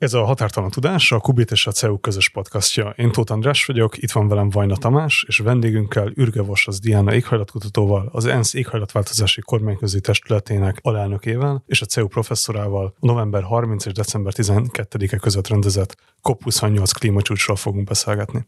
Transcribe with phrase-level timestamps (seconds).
[0.00, 2.94] Ez a Határtalan Tudás, a Kubit és a CEU közös podcastja.
[2.96, 8.08] Én Tóth András vagyok, itt van velem Vajna Tamás, és vendégünkkel Ürge az Diana éghajlatkutatóval,
[8.12, 15.16] az ENSZ éghajlatváltozási kormányközi testületének alelnökével és a CEU professzorával november 30 és december 12-e
[15.16, 18.46] között rendezett COP28 klímacsúcsról fogunk beszélgetni.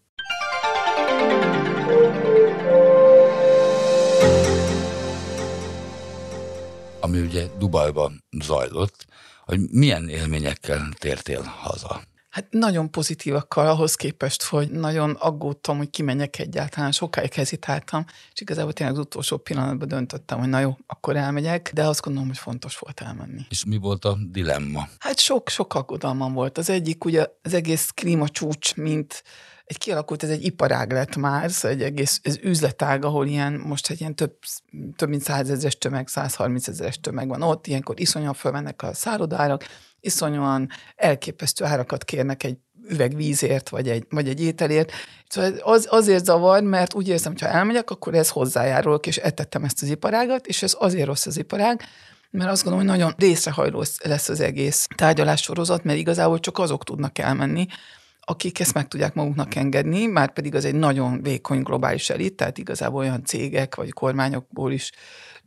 [7.00, 9.06] Ami ugye Dubajban zajlott,
[9.44, 12.02] hogy milyen élményekkel tértél haza?
[12.32, 18.72] Hát nagyon pozitívakkal ahhoz képest, hogy nagyon aggódtam, hogy kimenjek egyáltalán, sokáig hezitáltam, és igazából
[18.72, 22.78] tényleg az utolsó pillanatban döntöttem, hogy na jó, akkor elmegyek, de azt gondolom, hogy fontos
[22.78, 23.46] volt elmenni.
[23.48, 24.88] És mi volt a dilemma?
[24.98, 26.58] Hát sok, sok aggodalmam volt.
[26.58, 29.22] Az egyik ugye az egész klímacsúcs, mint
[29.72, 33.90] egy kialakult, ez egy iparág lett már, szóval egy egész ez üzletág, ahol ilyen, most
[33.90, 34.38] egy ilyen több,
[34.96, 39.64] több mint százezres tömeg, 130 ezeres tömeg van ott, ilyenkor iszonyan fölmennek a szállodárak,
[40.00, 42.56] iszonyúan elképesztő árakat kérnek egy
[42.88, 44.92] üveg vízért, vagy egy, vagy egy ételért.
[45.28, 49.64] Szóval az, azért zavar, mert úgy érzem, hogy ha elmegyek, akkor ez hozzájárulok, és etettem
[49.64, 51.82] ezt az iparágat, és ez azért rossz az iparág,
[52.30, 57.18] mert azt gondolom, hogy nagyon részrehajló lesz az egész tárgyalássorozat, mert igazából csak azok tudnak
[57.18, 57.66] elmenni,
[58.24, 62.58] akik ezt meg tudják maguknak engedni, már pedig az egy nagyon vékony globális elit, tehát
[62.58, 64.92] igazából olyan cégek vagy kormányokból is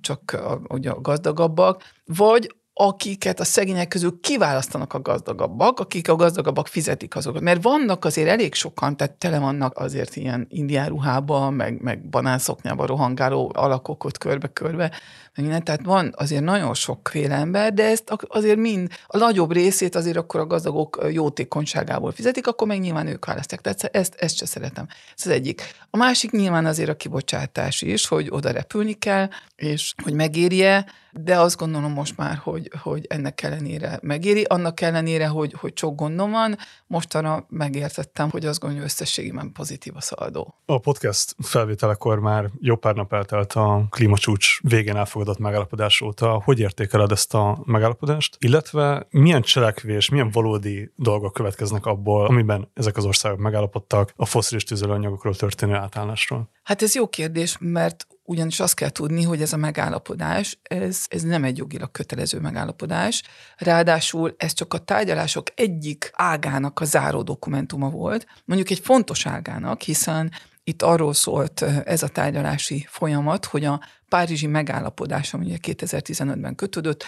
[0.01, 6.15] csak a, ugye a gazdagabbak, vagy akiket a szegények közül kiválasztanak a gazdagabbak, akik a
[6.15, 7.41] gazdagabbak fizetik azokat.
[7.41, 12.87] Mert vannak azért elég sokan, tehát tele vannak azért ilyen indián ruhában, meg, meg banánszoknyában
[12.87, 14.91] rohangáló alakok ott körbe-körbe,
[15.35, 20.17] minden, tehát van azért nagyon sokféle ember, de ezt azért mind, a nagyobb részét azért
[20.17, 23.61] akkor a gazdagok jótékonyságából fizetik, akkor meg nyilván ők választják.
[23.61, 24.87] Tehát ezt, ezt se szeretem.
[25.17, 25.61] Ez az egyik.
[25.89, 31.39] A másik nyilván azért a kibocsátás is, hogy oda repülni kell, és hogy megérje, de
[31.39, 36.31] azt gondolom most már, hogy, hogy ennek ellenére megéri, annak ellenére, hogy, hogy sok gondom
[36.31, 40.55] van, mostanra megértettem, hogy azt gondolom, hogy összességében pozitív a szaldó.
[40.66, 46.41] A podcast felvételekor már jó pár nap eltelt a klímacsúcs végén elfogadott megállapodás óta.
[46.44, 48.38] Hogy értékeled ezt a megállapodást?
[48.39, 54.63] Illetve milyen cselekvés, milyen valódi dolgok következnek abból, amiben ezek az országok megállapodtak a foszilis
[54.63, 56.50] tüzelőanyagokról történő átállásról?
[56.63, 61.22] Hát ez jó kérdés, mert ugyanis azt kell tudni, hogy ez a megállapodás, ez, ez
[61.22, 63.24] nem egy jogilag kötelező megállapodás,
[63.58, 69.81] ráadásul ez csak a tárgyalások egyik ágának a záró dokumentuma volt, mondjuk egy fontos ágának,
[69.81, 70.31] hiszen
[70.63, 77.07] itt arról szólt ez a tárgyalási folyamat, hogy a Párizsi megállapodás, ami ugye 2015-ben kötődött,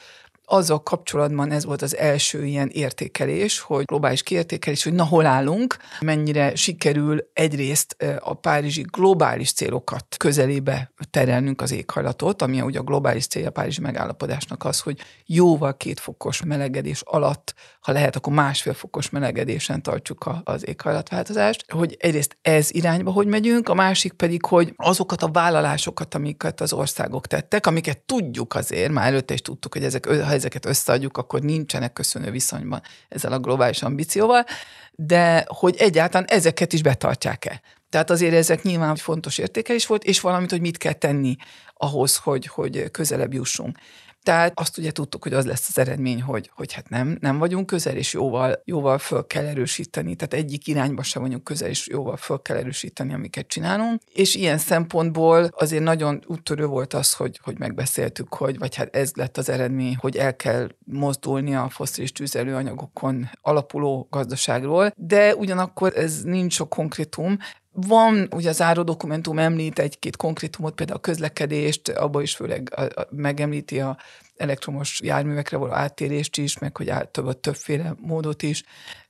[0.50, 5.78] azzal kapcsolatban ez volt az első ilyen értékelés, hogy globális kiértékelés, hogy na hol állunk,
[6.00, 13.28] mennyire sikerül egyrészt a párizsi globális célokat közelébe terelnünk az éghajlatot, ami ugye a globális
[13.28, 18.74] célja a párizsi megállapodásnak az, hogy jóval két fokos melegedés alatt, ha lehet, akkor másfél
[18.74, 24.74] fokos melegedésen tartsuk az éghajlatváltozást, hogy egyrészt ez irányba hogy megyünk, a másik pedig, hogy
[24.76, 29.84] azokat a vállalásokat, amiket az országok tettek, amiket tudjuk azért, már előtte is tudtuk, hogy
[29.84, 30.08] ezek,
[30.38, 34.46] ezeket összeadjuk, akkor nincsenek köszönő viszonyban ezzel a globális ambícióval,
[34.92, 37.62] de hogy egyáltalán ezeket is betartják-e.
[37.90, 41.36] Tehát azért ezek nyilván fontos értékelés volt, és valamit, hogy mit kell tenni
[41.74, 43.78] ahhoz, hogy, hogy közelebb jussunk.
[44.28, 47.66] Tehát azt ugye tudtuk, hogy az lesz az eredmény, hogy, hogy hát nem, nem vagyunk
[47.66, 50.16] közel, és jóval, jóval föl kell erősíteni.
[50.16, 54.02] Tehát egyik irányba sem vagyunk közel, és jóval föl kell erősíteni, amiket csinálunk.
[54.14, 59.12] És ilyen szempontból azért nagyon úttörő volt az, hogy, hogy megbeszéltük, hogy vagy hát ez
[59.16, 66.24] lett az eredmény, hogy el kell mozdulni a foszilis tüzelőanyagokon alapuló gazdaságról, de ugyanakkor ez
[66.24, 67.38] nincs sok konkrétum,
[67.86, 72.82] van, ugye az áró dokumentum említ egy-két konkrétumot, például a közlekedést, abban is főleg a,
[72.82, 73.98] a, megemlíti a
[74.38, 78.64] elektromos járművekre való áttérést is, meg hogy át, több, többféle módot is,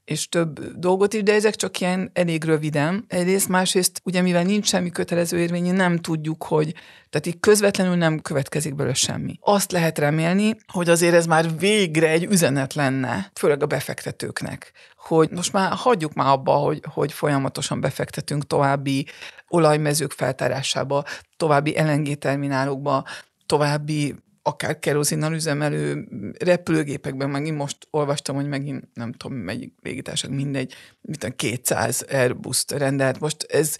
[0.05, 3.05] és több dolgot is, de ezek csak ilyen elég röviden.
[3.07, 6.73] Egyrészt, másrészt, ugye mivel nincs semmi kötelező érvényű, nem tudjuk, hogy,
[7.09, 9.37] tehát így közvetlenül nem következik belőle semmi.
[9.41, 14.71] Azt lehet remélni, hogy azért ez már végre egy üzenet lenne, főleg a befektetőknek,
[15.07, 19.05] hogy most már hagyjuk már abba, hogy, hogy folyamatosan befektetünk további
[19.47, 21.03] olajmezők feltárásába,
[21.37, 23.03] további LNG terminálokba,
[23.45, 26.07] további akár kerozinnal üzemelő
[26.39, 33.19] repülőgépekben, megint most olvastam, hogy megint nem tudom, melyik légitársaság, mindegy, mit 200 Airbus-t rendelt.
[33.19, 33.77] Most ez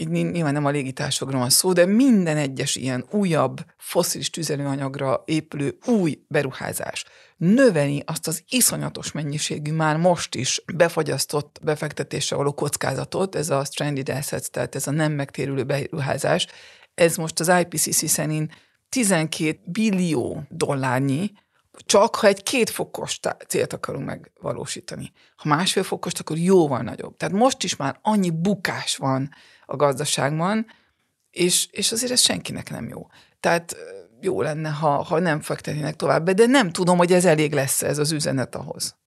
[0.00, 5.78] így nyilván nem a légitársaságról van szó, de minden egyes ilyen újabb foszilis tüzelőanyagra épülő
[5.86, 7.04] új beruházás
[7.40, 14.08] növeli azt az iszonyatos mennyiségű, már most is befagyasztott befektetésre való kockázatot, ez a stranded
[14.08, 16.46] assets, tehát ez a nem megtérülő beruházás,
[16.94, 18.52] ez most az IPCC szerint
[18.88, 21.32] 12 billió dollárnyi,
[21.86, 25.12] csak ha egy két fokos célt akarunk megvalósítani.
[25.36, 27.16] Ha másfél fokost, akkor jóval nagyobb.
[27.16, 29.30] Tehát most is már annyi bukás van
[29.70, 30.66] a gazdaságban,
[31.30, 33.06] és, és azért ez senkinek nem jó.
[33.40, 33.76] Tehát
[34.20, 37.98] jó lenne, ha, ha nem fektetnének tovább, de nem tudom, hogy ez elég lesz ez
[37.98, 38.99] az üzenet ahhoz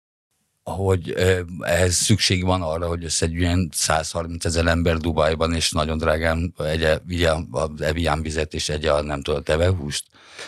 [0.62, 1.14] hogy
[1.60, 7.32] ehhez szükség van arra, hogy összegyűjjön 130 ezer ember Dubajban, és nagyon drágán egye, vigye
[7.50, 10.04] az Evian vizet, és egye a nem tudod, tevehúst.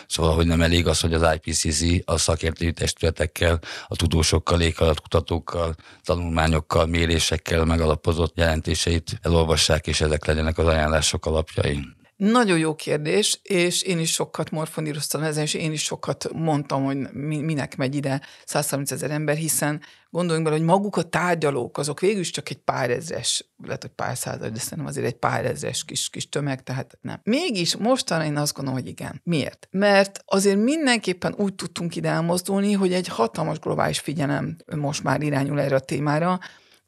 [0.07, 6.85] Szóval, hogy nem elég az, hogy az IPCC a szakértői testületekkel, a tudósokkal, éghajlatkutatókkal, tanulmányokkal,
[6.85, 11.79] mérésekkel megalapozott jelentéseit elolvassák, és ezek legyenek az ajánlások alapjai.
[12.15, 16.97] Nagyon jó kérdés, és én is sokat morfoníroztam ezen, és én is sokat mondtam, hogy
[17.13, 22.23] minek megy ide 130 ezer ember, hiszen gondoljunk bele, hogy maguk a tárgyalók, azok végül
[22.23, 26.09] csak egy pár ezres, lehet, hogy pár század, de szerintem azért egy pár ezres kis,
[26.09, 27.19] kis tömeg, tehát nem.
[27.23, 29.21] Mégis mostanra én azt gondolom, hogy igen.
[29.23, 29.67] Miért?
[29.71, 35.59] Mert azért mindenképpen úgy tudtunk ide elmozdulni, hogy egy hatalmas globális figyelem most már irányul
[35.61, 36.39] erre a témára,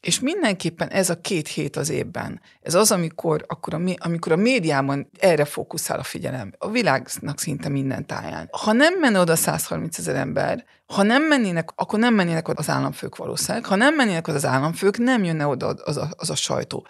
[0.07, 4.35] és mindenképpen ez a két hét az évben, ez az, amikor, akkor a, amikor a
[4.35, 8.49] médiában erre fókuszál a figyelem, a világnak szinte minden táján.
[8.51, 12.69] Ha nem menne oda 130 ezer ember, ha nem mennének, akkor nem mennének oda az
[12.69, 16.35] államfők valószínűleg, ha nem mennének oda az államfők, nem jönne oda az a, az a
[16.35, 16.87] sajtó.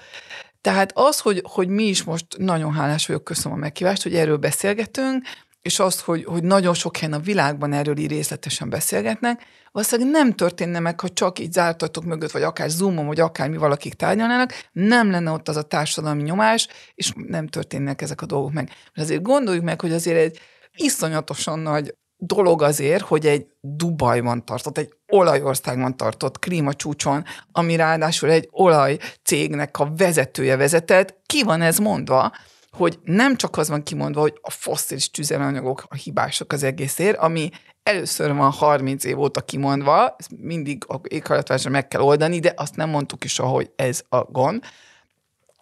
[0.61, 4.37] Tehát az, hogy, hogy mi is most nagyon hálás vagyok, köszönöm a meghívást, hogy erről
[4.37, 5.25] beszélgetünk,
[5.61, 10.33] és azt, hogy, hogy nagyon sok helyen a világban erről így részletesen beszélgetnek, valószínűleg nem
[10.33, 14.53] történne meg, ha csak így zártatok mögött, vagy akár Zoomon, vagy akár mi valakik tárgyalnának,
[14.71, 18.69] nem lenne ott az a társadalmi nyomás, és nem történnek ezek a dolgok meg.
[18.93, 20.39] De azért gondoljuk meg, hogy azért egy
[20.75, 28.47] iszonyatosan nagy dolog azért, hogy egy Dubajban tartott, egy olajországban tartott klímacsúcson, ami ráadásul egy
[28.51, 32.31] olajcégnek a vezetője vezetett, ki van ez mondva,
[32.77, 37.49] hogy nem csak az van kimondva, hogy a fosszilis tüzelőanyagok a hibások az egészért, ami
[37.83, 42.75] először van 30 év óta kimondva, ezt mindig a éghajlatváltozásra meg kell oldani, de azt
[42.75, 44.63] nem mondtuk is, hogy ez a gond.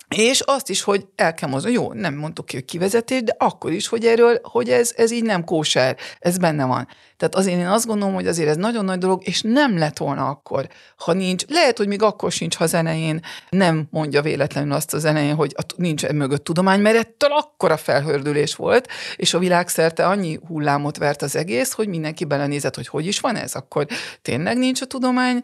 [0.07, 3.71] És azt is, hogy el kell mozdulni, jó, nem mondtuk ki, hogy kivezetés, de akkor
[3.71, 6.87] is, hogy erről, hogy ez, ez így nem kóser, ez benne van.
[7.17, 10.27] Tehát azért én azt gondolom, hogy azért ez nagyon nagy dolog, és nem lett volna
[10.27, 10.67] akkor,
[10.97, 11.45] ha nincs.
[11.47, 13.19] Lehet, hogy még akkor sincs, ha az elején
[13.49, 18.87] nem mondja véletlenül azt az elején, hogy nincs mögött tudomány, mert ettől akkora felhördülés volt,
[19.15, 23.35] és a világszerte annyi hullámot vert az egész, hogy mindenki belenézett, hogy hogy is van
[23.35, 23.87] ez, akkor
[24.21, 25.41] tényleg nincs a tudomány,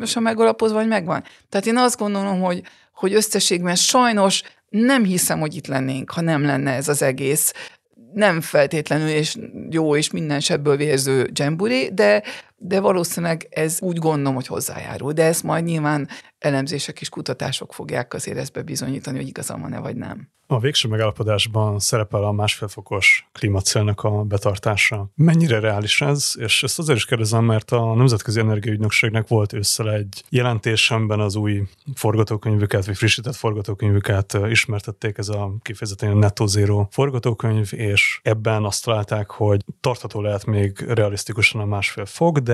[0.00, 1.24] és a megalapozva, vagy megvan.
[1.48, 2.62] Tehát én azt gondolom, hogy
[2.92, 7.52] hogy összességben sajnos nem hiszem, hogy itt lennénk, ha nem lenne ez az egész.
[8.12, 9.36] Nem feltétlenül és
[9.70, 12.22] jó és minden sebből vérző dzsemburi, de,
[12.64, 15.12] de valószínűleg ez úgy gondolom, hogy hozzájárul.
[15.12, 19.96] De ezt majd nyilván elemzések és kutatások fogják azért ezt bebizonyítani, hogy igazam van-e vagy
[19.96, 20.30] nem.
[20.46, 25.10] A végső megállapodásban szerepel a másfél fokos klímacélnek a betartása.
[25.14, 26.32] Mennyire reális ez?
[26.38, 31.36] És ezt azért is kérdezem, mert a Nemzetközi Energiaügynökségnek volt ősszel egy jelentés, amiben az
[31.36, 31.62] új
[31.94, 39.30] forgatókönyvüket, vagy frissített forgatókönyvüket ismertették, ez a kifejezetten netto zero forgatókönyv, és ebben azt találták,
[39.30, 42.51] hogy tartható lehet még realisztikusan a másfél fok, de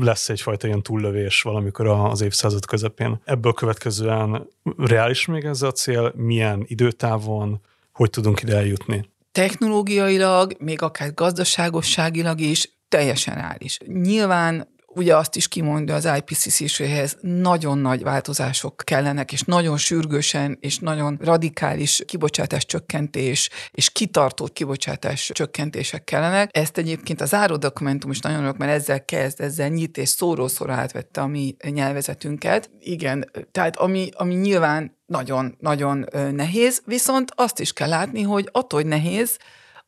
[0.00, 3.20] lesz egyfajta ilyen túllövés valamikor az évszázad közepén.
[3.24, 4.48] Ebből következően
[4.78, 6.12] reális még ez a cél?
[6.16, 7.60] Milyen időtávon?
[7.92, 9.10] Hogy tudunk ide eljutni?
[9.32, 13.78] Technológiailag, még akár gazdaságosságilag is teljesen reális.
[13.86, 20.78] Nyilván ugye azt is kimondja az IPCC-séhez, nagyon nagy változások kellenek, és nagyon sürgősen, és
[20.78, 26.56] nagyon radikális kibocsátás csökkentés, és kitartó kibocsátás csökkentések kellenek.
[26.56, 30.72] Ezt egyébként az áró dokumentum is nagyon örök, mert ezzel kezd, ezzel nyit és szóról-szóra
[30.72, 32.70] átvette a mi nyelvezetünket.
[32.80, 38.88] Igen, tehát ami, ami nyilván nagyon-nagyon nehéz, viszont azt is kell látni, hogy attól, hogy
[38.88, 39.38] nehéz,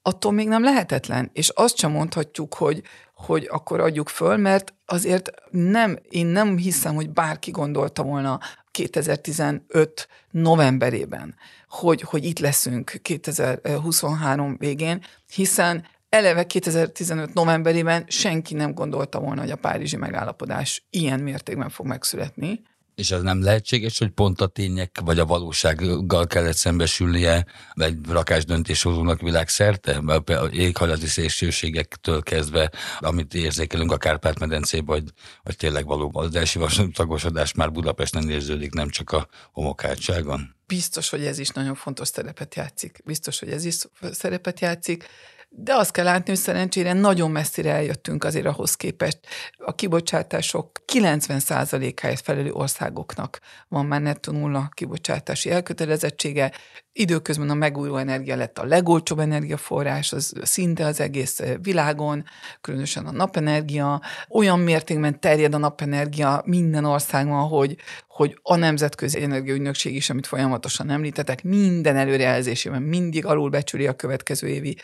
[0.06, 1.30] attól még nem lehetetlen.
[1.32, 2.82] És azt sem mondhatjuk, hogy,
[3.14, 10.08] hogy akkor adjuk föl, mert azért nem, én nem hiszem, hogy bárki gondolta volna 2015
[10.30, 11.34] novemberében,
[11.68, 15.02] hogy, hogy itt leszünk 2023 végén,
[15.34, 21.87] hiszen eleve 2015 novemberében senki nem gondolta volna, hogy a Párizsi megállapodás ilyen mértékben fog
[21.87, 22.62] megszületni.
[22.94, 28.44] És az nem lehetséges, hogy pont a tények vagy a valósággal kellett szembesülnie egy rakás
[28.44, 30.02] döntéshozónak világszerte?
[30.50, 36.60] Éghajlati szélsőségektől kezdve, amit érzékelünk a Kárpát-medencében, vagy, vagy tényleg valóban az első
[36.92, 40.54] tagosodás már Budapesten érződik, nem csak a homokátságon?
[40.66, 43.00] Biztos, hogy ez is nagyon fontos szerepet játszik.
[43.04, 43.74] Biztos, hogy ez is
[44.12, 45.08] szerepet játszik
[45.56, 49.18] de azt kell látni, hogy szerencsére nagyon messzire eljöttünk azért ahhoz képest.
[49.58, 56.52] A kibocsátások 90%-áért felelő országoknak van már nettó nulla kibocsátási elkötelezettsége,
[56.96, 62.24] Időközben a megújuló energia lett a legolcsóbb energiaforrás, az szinte az egész világon,
[62.60, 64.00] különösen a napenergia.
[64.28, 67.76] Olyan mértékben terjed a napenergia minden országban, hogy,
[68.08, 74.76] hogy a Nemzetközi Energiaügynökség is, amit folyamatosan említetek, minden előrejelzésében mindig alulbecsüli a következő évi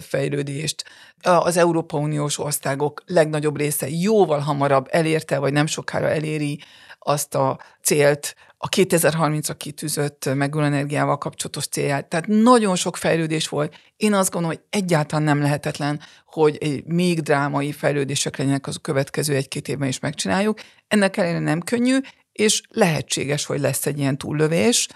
[0.00, 0.84] fejlődést.
[1.22, 6.60] Az Európa Uniós országok legnagyobb része jóval hamarabb elérte, vagy nem sokára eléri
[6.98, 12.08] azt a célt, a 2030-ra kitűzött megújuló energiával kapcsolatos célját.
[12.08, 13.74] Tehát nagyon sok fejlődés volt.
[13.96, 19.34] Én azt gondolom, hogy egyáltalán nem lehetetlen, hogy még drámai fejlődések legyenek az a következő
[19.34, 20.60] egy-két évben is megcsináljuk.
[20.88, 21.98] Ennek ellenére nem könnyű,
[22.32, 24.88] és lehetséges, hogy lesz egy ilyen túllövés,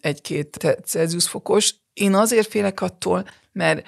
[0.00, 1.74] egy-két Celsius fokos.
[1.92, 3.86] Én azért félek attól, mert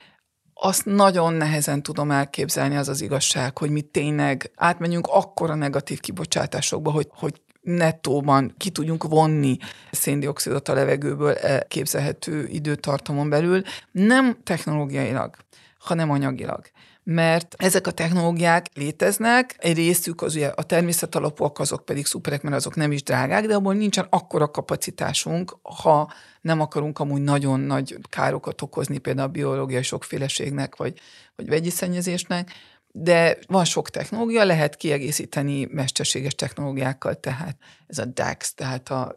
[0.55, 6.91] azt nagyon nehezen tudom elképzelni, az az igazság, hogy mi tényleg átmenjünk akkora negatív kibocsátásokba,
[6.91, 7.41] hogy, hogy
[7.71, 9.57] nettóban ki tudjunk vonni
[9.91, 13.63] széndiokszidot a levegőből e képzelhető időtartamon belül,
[13.93, 15.37] nem technológiailag,
[15.79, 16.61] hanem anyagilag.
[17.03, 22.43] Mert ezek a technológiák léteznek, egy részük az ugye a természet alapúak, azok pedig szuperek,
[22.43, 27.61] mert azok nem is drágák, de abból nincsen akkora kapacitásunk, ha nem akarunk amúgy nagyon
[27.61, 31.01] nagy károkat okozni például a biológiai sokféleségnek, vagy,
[31.37, 32.53] vagy vegyi szennyezésnek,
[32.93, 37.57] de van sok technológia, lehet kiegészíteni mesterséges technológiákkal, tehát
[37.87, 39.15] ez a DAX, tehát a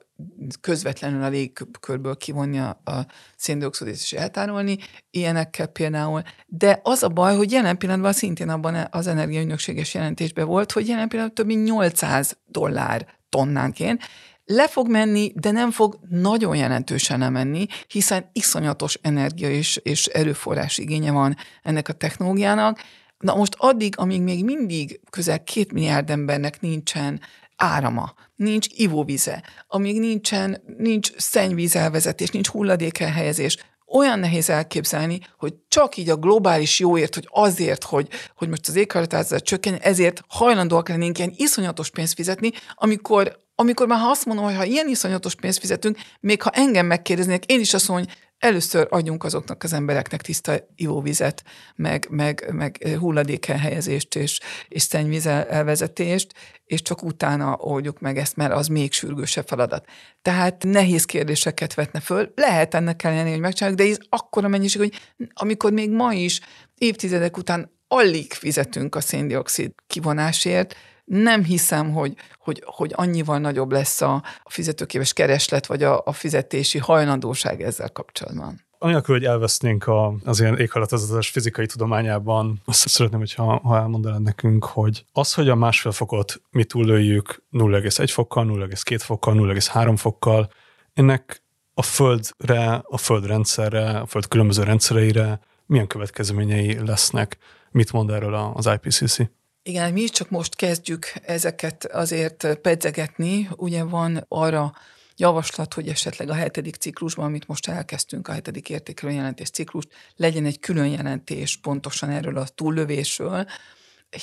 [0.62, 4.77] közvetlenül a légkörből kivonni a, a széndiokszidot és eltárolni,
[5.10, 6.22] ilyenekkel például.
[6.46, 11.08] De az a baj, hogy jelen pillanatban szintén abban az energiaügynökséges jelentésben volt, hogy jelen
[11.08, 14.01] pillanatban több mint 800 dollár tonnánként,
[14.46, 20.77] le fog menni, de nem fog nagyon jelentősen lemenni, hiszen iszonyatos energia és, és erőforrás
[20.77, 22.80] igénye van ennek a technológiának,
[23.24, 27.22] Na most addig, amíg még mindig közel két milliárd embernek nincsen
[27.56, 35.98] árama, nincs ivóvize, amíg nincsen, nincs szennyvíz elvezetés, nincs hulladékelhelyezés, olyan nehéz elképzelni, hogy csak
[35.98, 41.18] így a globális jóért, hogy azért, hogy, hogy most az éghajlatváltozás csökken, ezért hajlandóak lennénk
[41.18, 45.60] ilyen iszonyatos pénzt fizetni, amikor amikor már ha azt mondom, hogy ha ilyen iszonyatos pénzt
[45.60, 50.22] fizetünk, még ha engem megkérdeznék, én is azt mondom, hogy először adjunk azoknak az embereknek
[50.22, 51.44] tiszta ivóvizet,
[51.76, 56.34] meg, meg, meg hulladékelhelyezést és, és szennyvíz elvezetést,
[56.66, 59.86] és csak utána oldjuk meg ezt, mert az még sürgősebb feladat.
[60.22, 62.32] Tehát nehéz kérdéseket vetne föl.
[62.36, 65.00] Lehet ennek ellenére, hogy megcsináljuk, de ez akkora mennyiség, hogy
[65.34, 66.42] amikor még ma is
[66.78, 74.02] évtizedek után alig fizetünk a széndiokszid kivonásért, nem hiszem, hogy, hogy, hogy annyival nagyobb lesz
[74.02, 78.62] a, a fizetőképes kereslet, vagy a, a fizetési hajlandóság ezzel kapcsolatban.
[78.78, 84.66] Anélkül, hogy elvesznénk a, az ilyen éghajlatozatás fizikai tudományában, azt szeretném, hogyha, ha elmondanád nekünk,
[84.66, 90.50] hogy az, hogy a másfél fokot mi túllőjük 0,1 fokkal, 0,2 fokkal, 0,3 fokkal,
[90.94, 91.44] ennek
[91.74, 97.38] a Földre, a Földrendszerre, a Föld különböző rendszereire milyen következményei lesznek?
[97.72, 99.18] Mit mond erről az IPCC?
[99.65, 103.50] Igen, mi csak most kezdjük ezeket azért pedzegetni.
[103.55, 104.74] Ugye van arra
[105.17, 110.46] javaslat, hogy esetleg a hetedik ciklusban, amit most elkezdtünk, a hetedik értékelő jelentés ciklust, legyen
[110.46, 113.46] egy külön jelentés pontosan erről a túllövésről,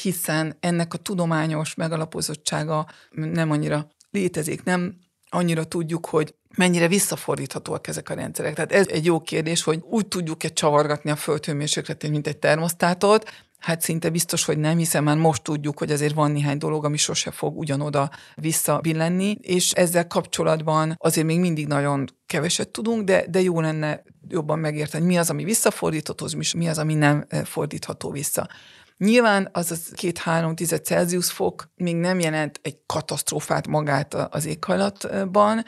[0.02, 8.08] hiszen ennek a tudományos megalapozottsága nem annyira létezik, nem annyira tudjuk, hogy mennyire visszafordíthatóak ezek
[8.08, 8.54] a rendszerek.
[8.54, 13.30] Tehát ez egy jó kérdés, hogy úgy tudjuk-e csavargatni a földhőmérsékletét, mint egy termosztátot,
[13.60, 16.96] Hát szinte biztos, hogy nem, hiszen már most tudjuk, hogy azért van néhány dolog, ami
[16.96, 23.40] sose fog ugyanoda visszabillenni, és ezzel kapcsolatban azért még mindig nagyon keveset tudunk, de, de
[23.40, 28.10] jó lenne jobban megérteni, mi az, ami visszafordítható, és mi az, ami nem eh, fordítható
[28.10, 28.48] vissza.
[28.96, 35.64] Nyilván az az két-három tized Celsius fok még nem jelent egy katasztrófát magát az éghajlatban,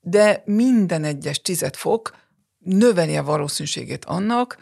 [0.00, 2.16] de minden egyes tized fok
[2.58, 4.56] növeli a valószínűségét annak,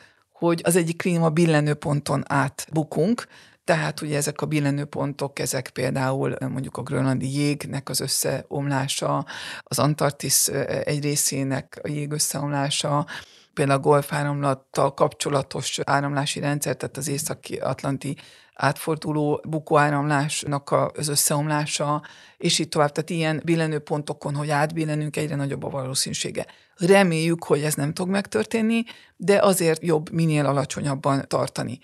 [0.47, 3.27] hogy az egyik klíma billenőponton átbukunk,
[3.65, 9.27] tehát ugye ezek a billenőpontok, ezek például mondjuk a grönlandi jégnek az összeomlása,
[9.61, 10.49] az Antarktisz
[10.85, 13.07] egy részének a jég összeomlása,
[13.55, 18.17] például a golfáramlattal kapcsolatos áramlási rendszer, tehát az északi-atlanti
[18.55, 22.03] átforduló bukóáramlásnak az összeomlása,
[22.37, 22.93] és így tovább.
[22.93, 26.47] Tehát ilyen billenőpontokon, hogy átbillenünk, egyre nagyobb a valószínűsége.
[26.77, 28.85] Reméljük, hogy ez nem fog megtörténni,
[29.17, 31.79] de azért jobb minél alacsonyabban tartani.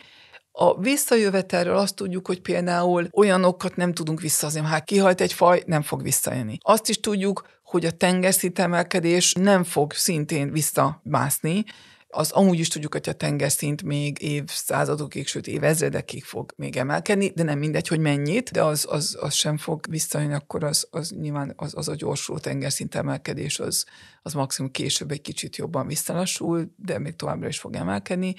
[0.53, 4.61] A visszajövetelről azt tudjuk, hogy például olyanokat nem tudunk visszahozni.
[4.61, 6.59] Ha kihalt egy faj, nem fog visszajönni.
[6.63, 11.65] Azt is tudjuk, hogy a tengerszint emelkedés nem fog szintén visszamászni,
[12.11, 17.43] Az amúgy is tudjuk, hogy a tengerszint még évszázadokig, sőt évezredekig fog még emelkedni, de
[17.43, 21.53] nem mindegy, hogy mennyit, de az, az, az sem fog visszajönni, akkor az, az nyilván
[21.57, 23.85] az, az a gyorsuló tengerszint emelkedés, az,
[24.23, 28.35] az maximum később egy kicsit jobban visszalassul, de még továbbra is fog emelkedni.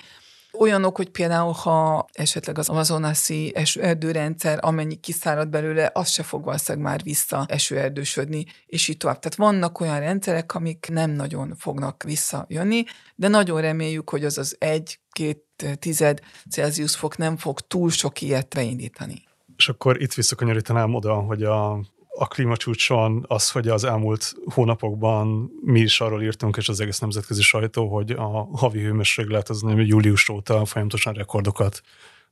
[0.61, 6.87] Olyanok, hogy például, ha esetleg az amazonaszi esőerdőrendszer, amennyi kiszárad belőle, az se fog valószínűleg
[6.87, 9.19] már vissza esőerdősödni, és így tovább.
[9.19, 12.83] Tehát vannak olyan rendszerek, amik nem nagyon fognak visszajönni,
[13.15, 15.43] de nagyon reméljük, hogy az az egy-két
[15.79, 19.23] tized Celsius fok nem fog túl sok ilyet beindítani.
[19.57, 21.79] És akkor itt visszakanyarítanám oda, hogy a
[22.17, 27.41] a klímacsúcson az, hogy az elmúlt hónapokban mi is arról írtunk, és az egész nemzetközi
[27.41, 31.81] sajtó, hogy a havi hőmérséklet az nem július óta folyamatosan rekordokat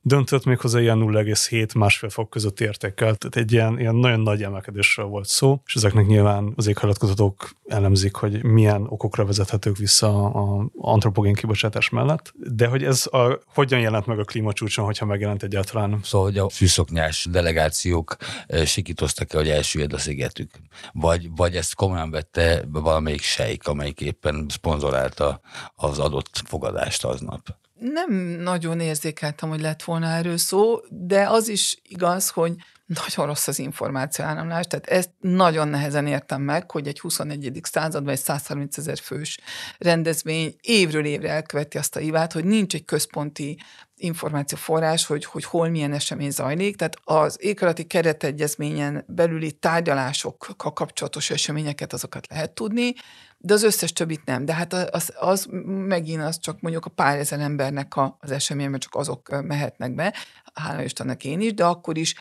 [0.00, 5.06] döntött méghozzá ilyen 0,7 másfél fok között értékkel, tehát egy ilyen, ilyen nagyon nagy emelkedésről
[5.06, 11.34] volt szó, és ezeknek nyilván az éghajlatkutatók elemzik, hogy milyen okokra vezethetők vissza a antropogén
[11.34, 16.00] kibocsátás mellett, de hogy ez a, hogyan jelent meg a klímacsúcson, hogyha megjelent egyáltalán?
[16.02, 18.16] Szóval, hogy a fűszoknyás delegációk
[18.64, 20.50] sikítoztak-e, hogy elsüllyed a szigetük?
[20.92, 25.40] Vagy, vagy ezt komolyan vette valamelyik sejk, amelyik éppen szponzorálta
[25.74, 27.56] az adott fogadást aznap?
[27.78, 32.54] Nem nagyon érzékeltem, hogy lett volna erről szó, de az is igaz, hogy
[32.88, 37.60] nagyon rossz az információ áramlás, tehát ezt nagyon nehezen értem meg, hogy egy 21.
[37.62, 39.38] században egy 130 ezer fős
[39.78, 43.58] rendezvény évről évre elköveti azt a hibát, hogy nincs egy központi
[43.96, 46.76] információforrás, hogy, hogy hol milyen esemény zajlik.
[46.76, 52.94] Tehát az éghajlati keretegyezményen belüli tárgyalásokkal kapcsolatos eseményeket azokat lehet tudni,
[53.38, 54.44] de az összes többit nem.
[54.44, 58.70] De hát az, az megint az csak mondjuk a pár ezer embernek a, az esemény,
[58.70, 60.14] mert csak azok mehetnek be,
[60.54, 62.14] hála Istennek én is, de akkor is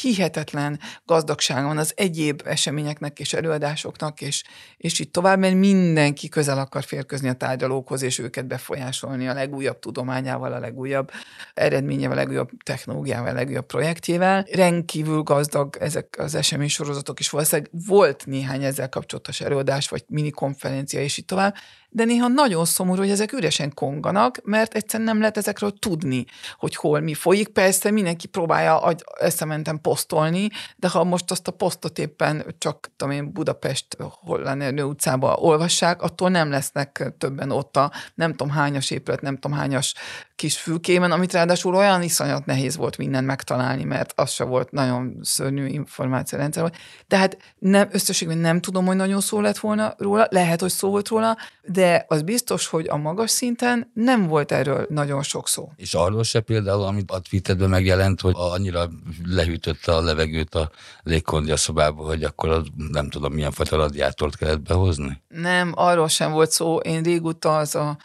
[0.00, 4.42] hihetetlen gazdagság van az egyéb eseményeknek és előadásoknak, és,
[4.76, 9.78] és így tovább, mert mindenki közel akar férközni a tárgyalókhoz, és őket befolyásolni a legújabb
[9.78, 11.10] tudományával, a legújabb
[11.54, 14.46] eredményével, a legújabb technológiával, a legújabb projektjével.
[14.52, 20.30] Rendkívül gazdag ezek az esemény sorozatok is valószínűleg volt néhány ezzel kapcsolatos előadás, vagy mini
[20.30, 21.54] konferencia, és így tovább,
[21.94, 26.24] de néha nagyon szomorú, hogy ezek üresen konganak, mert egyszerűen nem lehet ezekről tudni,
[26.56, 27.48] hogy hol mi folyik.
[27.48, 33.32] Persze mindenki próbálja eszementem posztolni, de ha most azt a posztot éppen csak tudom én,
[33.32, 39.34] Budapest Hollandernő utcába olvassák, attól nem lesznek többen ott a nem tudom hányas épület, nem
[39.34, 39.94] tudom hányas
[40.36, 45.18] kis fülkémen, amit ráadásul olyan iszonyat nehéz volt minden megtalálni, mert az se volt nagyon
[45.22, 46.76] szörnyű információrendszer volt.
[47.08, 51.08] Tehát nem, összességben nem tudom, hogy nagyon szó lett volna róla, lehet, hogy szó volt
[51.08, 55.72] róla, de az biztos, hogy a magas szinten nem volt erről nagyon sok szó.
[55.76, 58.88] És arról se például, amit a Twitterben megjelent, hogy annyira
[59.24, 60.70] lehűtötte a levegőt a
[61.02, 65.22] légkondja szobába, hogy akkor az, nem tudom, milyen fajta radiátort kellett behozni?
[65.28, 66.76] Nem, arról sem volt szó.
[66.76, 67.96] Én régóta az a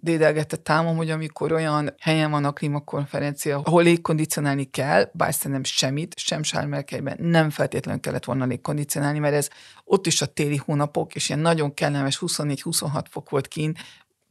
[0.00, 6.18] dédelgetett támom, hogy amikor olyan helyen van a klímakonferencia, ahol légkondicionálni kell, bár szerintem semmit,
[6.18, 9.48] sem sármelkelyben nem feltétlenül kellett volna légkondicionálni, mert ez
[9.84, 13.78] ott is a téli hónapok, és ilyen nagyon kellemes 24-26 fok volt kint,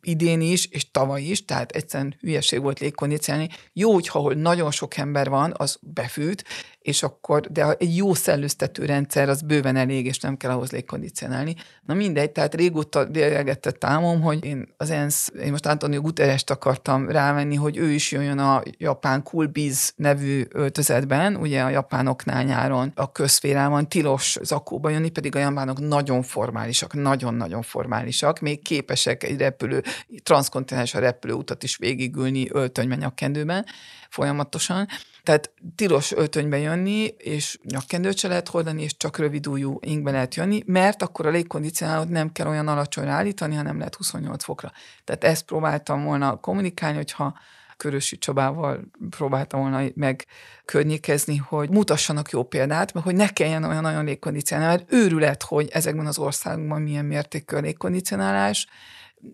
[0.07, 3.49] idén is, és tavaly is, tehát egyszerűen hülyeség volt légkondicionálni.
[3.73, 6.43] Jó, hogyha ahol nagyon sok ember van, az befűt,
[6.85, 11.55] és akkor, de egy jó szellőztető rendszer az bőven elég, és nem kell ahhoz légkondicionálni.
[11.85, 17.09] Na mindegy, tehát régóta délgetett támom, hogy én az ENSZ, én most Antonio Guterres-t akartam
[17.09, 22.91] rávenni, hogy ő is jöjjön a japán Cool Biz nevű öltözetben, ugye a japánoknál nyáron
[22.95, 29.37] a közférában tilos zakóba jönni, pedig a japánok nagyon formálisak, nagyon-nagyon formálisak, még képesek egy
[29.37, 29.83] repülő,
[30.23, 33.65] transzkontinens a repülőutat is végigülni öltönyben, nyakkendőben
[34.09, 34.87] folyamatosan.
[35.23, 40.63] Tehát tilos öltönybe jönni, és nyakkendőt se lehet hordani, és csak rövidújú inkbe lehet jönni,
[40.65, 44.71] mert akkor a légkondicionálót nem kell olyan alacsonyra állítani, hanem lehet 28 fokra.
[45.03, 47.37] Tehát ezt próbáltam volna kommunikálni, hogyha
[47.77, 48.79] Körösi Csabával
[49.09, 50.25] próbáltam volna meg
[50.65, 55.69] környékezni, hogy mutassanak jó példát, mert hogy ne kelljen olyan nagyon légkondicionálni, mert őrület, hogy
[55.71, 58.67] ezekben az országokban milyen mértékű a légkondicionálás,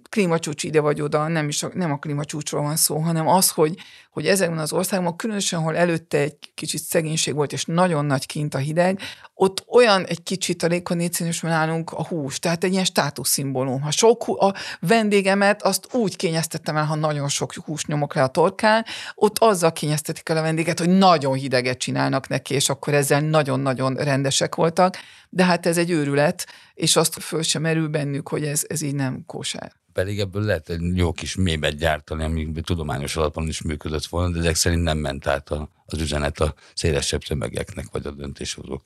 [0.10, 3.76] klímacsúcs ide vagy oda, nem, is a, nem a klímacsúcsról van szó, hanem az, hogy,
[4.12, 8.54] hogy ezekben az országban, különösen, ahol előtte egy kicsit szegénység volt, és nagyon nagy kint
[8.54, 9.00] a hideg,
[9.34, 13.82] ott olyan egy kicsit a légkondíciós nálunk a hús, tehát egy ilyen státuszszimbólum.
[13.82, 18.28] Ha sok a vendégemet, azt úgy kényeztettem el, ha nagyon sok hús nyomok le a
[18.28, 23.22] torkán, ott azzal kényeztetik el a vendéget, hogy nagyon hideget csinálnak neki, és akkor ezzel
[23.22, 24.98] nagyon-nagyon rendesek voltak,
[25.30, 28.96] de hát ez egy őrület, és azt föl sem merül bennük, hogy ez, ez így
[28.96, 34.06] nem kósár pedig ebből lehet egy jó kis mémet gyártani, ami tudományos alapon is működött
[34.06, 38.12] volna, de ezek szerint nem ment át a, az üzenet a szélesebb tömegeknek, vagy a
[38.12, 38.82] döntéshozók.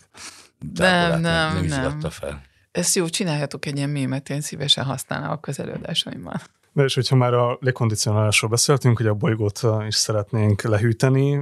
[0.74, 1.98] Nem, nem, nem.
[2.00, 2.10] nem.
[2.10, 2.42] fel.
[2.72, 6.42] Ezt jó, csinálhatok egy ilyen mémet, én szívesen használnám a közelőadásaimban.
[6.76, 11.42] De és hogyha már a légkondicionálásról beszéltünk, hogy a bolygót is szeretnénk lehűteni,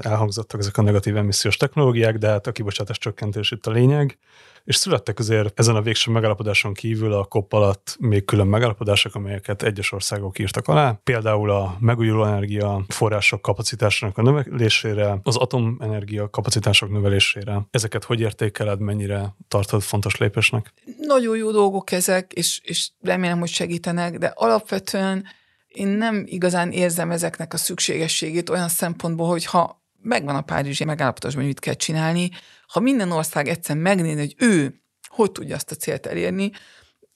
[0.00, 4.18] elhangzottak ezek a negatív emissziós technológiák, de hát a kibocsátás csökkentés itt a lényeg
[4.66, 9.62] és születtek azért ezen a végső megállapodáson kívül a COP alatt még külön megállapodások, amelyeket
[9.62, 16.90] egyes országok írtak alá, például a megújuló energia források kapacitásának a növelésére, az atomenergia kapacitások
[16.90, 17.66] növelésére.
[17.70, 20.72] Ezeket hogy értékeled, mennyire tartod fontos lépésnek?
[20.98, 24.32] Nagyon jó dolgok ezek, és, és remélem, hogy segítenek, de
[24.66, 25.24] alapvetően
[25.66, 31.42] én nem igazán érzem ezeknek a szükségességét olyan szempontból, hogy ha megvan a Párizsi megállapodásban,
[31.42, 32.30] hogy mit kell csinálni,
[32.66, 36.50] ha minden ország egyszer megnézi, hogy ő hogy tudja azt a célt elérni,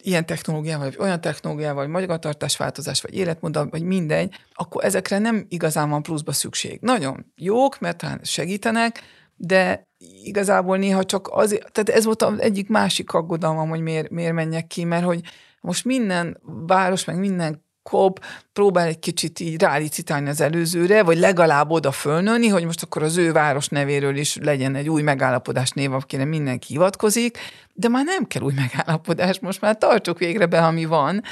[0.03, 5.91] ilyen technológiával, vagy olyan technológiával, vagy magatartásváltozás, vagy életmód, vagy mindegy, akkor ezekre nem igazán
[5.91, 6.79] van pluszba szükség.
[6.81, 9.03] Nagyon jók, mert talán segítenek,
[9.37, 9.89] de
[10.23, 14.67] igazából néha csak az, tehát ez volt az egyik másik aggodalmam, hogy miért, miért menjek
[14.67, 15.21] ki, mert hogy
[15.61, 21.71] most minden város, meg minden kop próbál egy kicsit így rálicitálni az előzőre, vagy legalább
[21.71, 25.93] oda fölnőni, hogy most akkor az ő város nevéről is legyen egy új megállapodás név,
[25.93, 27.39] akire mindenki hivatkozik,
[27.73, 31.23] de már nem kell új megállapodás, most már tartsuk végre be, ami van.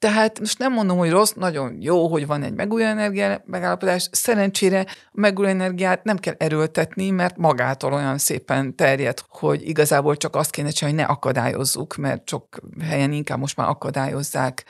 [0.00, 4.08] Tehát most nem mondom, hogy rossz, nagyon jó, hogy van egy megújuló energia megállapodás.
[4.12, 10.36] Szerencsére a megújuló energiát nem kell erőltetni, mert magától olyan szépen terjed, hogy igazából csak
[10.36, 14.64] azt kéne csinálni, hogy ne akadályozzuk, mert sok helyen inkább most már akadályozzák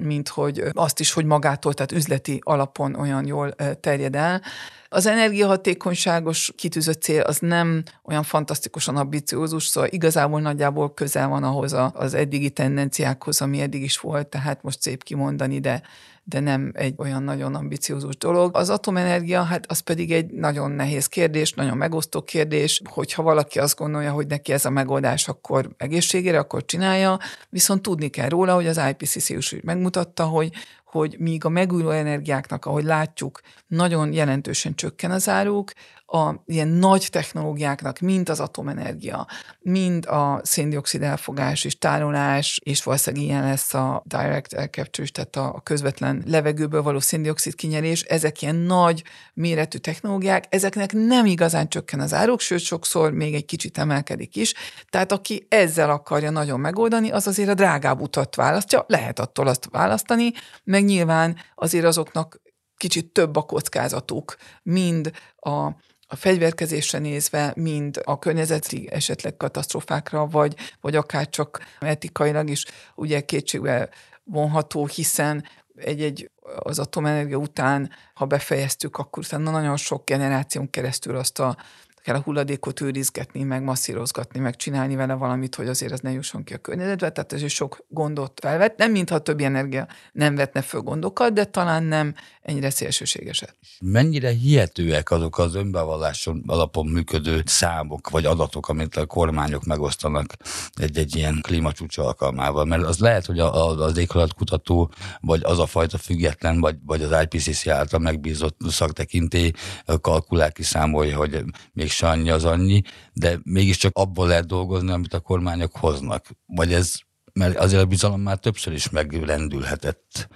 [0.00, 4.42] mint hogy azt is, hogy magától, tehát üzleti alapon olyan jól terjed el.
[4.88, 11.76] Az energiahatékonyságos kitűzött cél az nem olyan fantasztikusan ambiciózus, szóval igazából nagyjából közel van ahhoz
[11.92, 15.82] az eddigi tendenciákhoz, ami eddig is volt, tehát most szép kimondani, de
[16.28, 18.56] de nem egy olyan nagyon ambiciózus dolog.
[18.56, 23.78] Az atomenergia, hát az pedig egy nagyon nehéz kérdés, nagyon megosztó kérdés, hogyha valaki azt
[23.78, 28.66] gondolja, hogy neki ez a megoldás, akkor egészségére, akkor csinálja, viszont tudni kell róla, hogy
[28.66, 30.52] az IPCC is megmutatta, hogy
[30.84, 35.72] hogy míg a megújuló energiáknak, ahogy látjuk, nagyon jelentősen csökken az áruk,
[36.10, 39.26] a ilyen nagy technológiáknak, mint az atomenergia,
[39.60, 45.36] mind a széndiokszid elfogás és tárolás, és valószínűleg ilyen lesz a direct air capture, tehát
[45.36, 52.00] a közvetlen levegőből való széndiokszid kinyerés, ezek ilyen nagy méretű technológiák, ezeknek nem igazán csökken
[52.00, 54.54] az áruk, sőt sokszor még egy kicsit emelkedik is.
[54.90, 59.68] Tehát aki ezzel akarja nagyon megoldani, az azért a drágább utat választja, lehet attól azt
[59.70, 60.32] választani,
[60.64, 62.40] meg nyilván azért azoknak
[62.78, 65.70] kicsit több a kockázatuk, mind a
[66.10, 73.20] a fegyverkezésre nézve, mind a környezeti esetleg katasztrofákra, vagy, vagy akár csak etikailag is ugye
[73.20, 73.88] kétségbe
[74.24, 75.44] vonható, hiszen
[75.76, 81.56] egy-egy az atomenergia után, ha befejeztük, akkor utána nagyon sok generáción keresztül azt a
[82.02, 86.44] kell a hulladékot őrizgetni, meg masszírozgatni, meg csinálni vele valamit, hogy azért ez ne jusson
[86.44, 88.76] ki a környezetbe, tehát ez is sok gondot felvet.
[88.76, 93.56] Nem mintha többi energia nem vetne föl gondokat, de talán nem ennyire szélsőségeset.
[93.80, 100.32] Mennyire hihetőek azok az önbevalláson alapon működő számok vagy adatok, amit a kormányok megosztanak
[100.74, 102.64] egy-egy ilyen klímacsúcs alkalmával?
[102.64, 107.02] Mert az lehet, hogy a, a, az éghajlatkutató, vagy az a fajta független, vagy, vagy
[107.02, 109.52] az IPCC által megbízott szaktekintély
[110.00, 115.20] kalkulál kiszámolja, hogy még se annyi az annyi, de mégiscsak abból lehet dolgozni, amit a
[115.20, 116.26] kormányok hoznak.
[116.46, 116.94] Vagy ez,
[117.32, 120.28] mert azért a bizalom már többször is megrendülhetett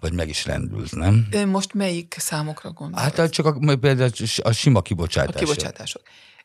[0.00, 1.26] vagy meg is rendült, nem?
[1.30, 3.00] Ön most melyik számokra gondol?
[3.00, 4.10] Hát csak a, például
[4.42, 5.36] a sima kibocsátások.
[5.36, 6.02] A kibocsátások.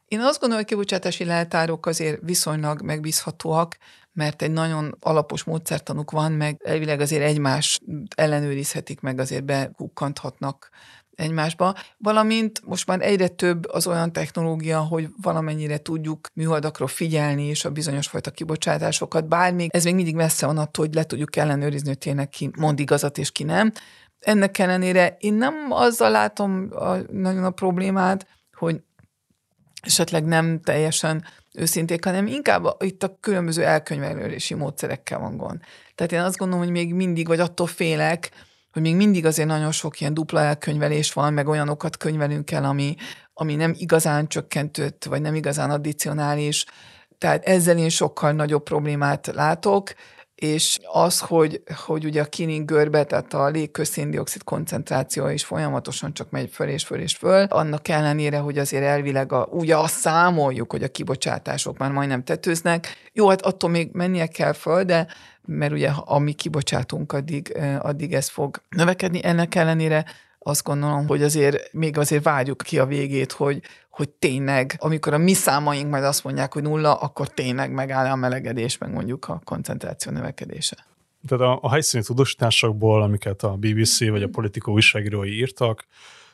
[0.08, 3.78] Én azt gondolom, hogy kibocsátási leltárok azért viszonylag megbízhatóak,
[4.14, 7.80] mert egy nagyon alapos módszertanuk van, meg elvileg azért egymás
[8.16, 10.70] ellenőrizhetik, meg azért bekukkanthatnak
[11.16, 17.66] egymásba, valamint most már egyre több az olyan technológia, hogy valamennyire tudjuk műholdakról figyelni, és
[17.66, 21.36] a bizonyos fajta kibocsátásokat, bár még ez még mindig messze van attól, hogy le tudjuk
[21.36, 23.72] ellenőrizni, hogy tényleg ki mond igazat és ki nem.
[24.20, 28.82] Ennek ellenére én nem azzal látom a, nagyon a problémát, hogy
[29.82, 31.24] esetleg nem teljesen
[31.54, 35.60] őszinték, hanem inkább itt a különböző elkönyvelési módszerekkel van gond.
[35.96, 38.32] Tehát én azt gondolom, hogy még mindig, vagy attól félek,
[38.76, 42.96] hogy még mindig azért nagyon sok ilyen dupla elkönyvelés van, meg olyanokat könyvelünk el, ami,
[43.34, 46.66] ami nem igazán csökkentőt, vagy nem igazán addicionális.
[47.18, 49.94] Tehát ezzel én sokkal nagyobb problémát látok,
[50.36, 56.30] és az, hogy, hogy ugye a kining görbe, tehát a légközszéndiokszid koncentráció is folyamatosan csak
[56.30, 60.72] megy föl és föl és föl, annak ellenére, hogy azért elvileg a, ugye azt számoljuk,
[60.72, 62.88] hogy a kibocsátások már majdnem tetőznek.
[63.14, 65.08] Jó, hát attól még mennie kell föl, de
[65.46, 69.20] mert ugye ami kibocsátunk, addig, addig ez fog növekedni.
[69.24, 70.06] Ennek ellenére
[70.48, 75.18] azt gondolom, hogy azért még azért várjuk ki a végét, hogy, hogy tényleg, amikor a
[75.18, 79.42] mi számaink majd azt mondják, hogy nulla, akkor tényleg megáll a melegedés, meg mondjuk a
[79.44, 80.86] koncentráció növekedése.
[81.28, 85.86] Tehát a, a helyszíni tudósításokból, amiket a BBC vagy a Politico újságírói írtak,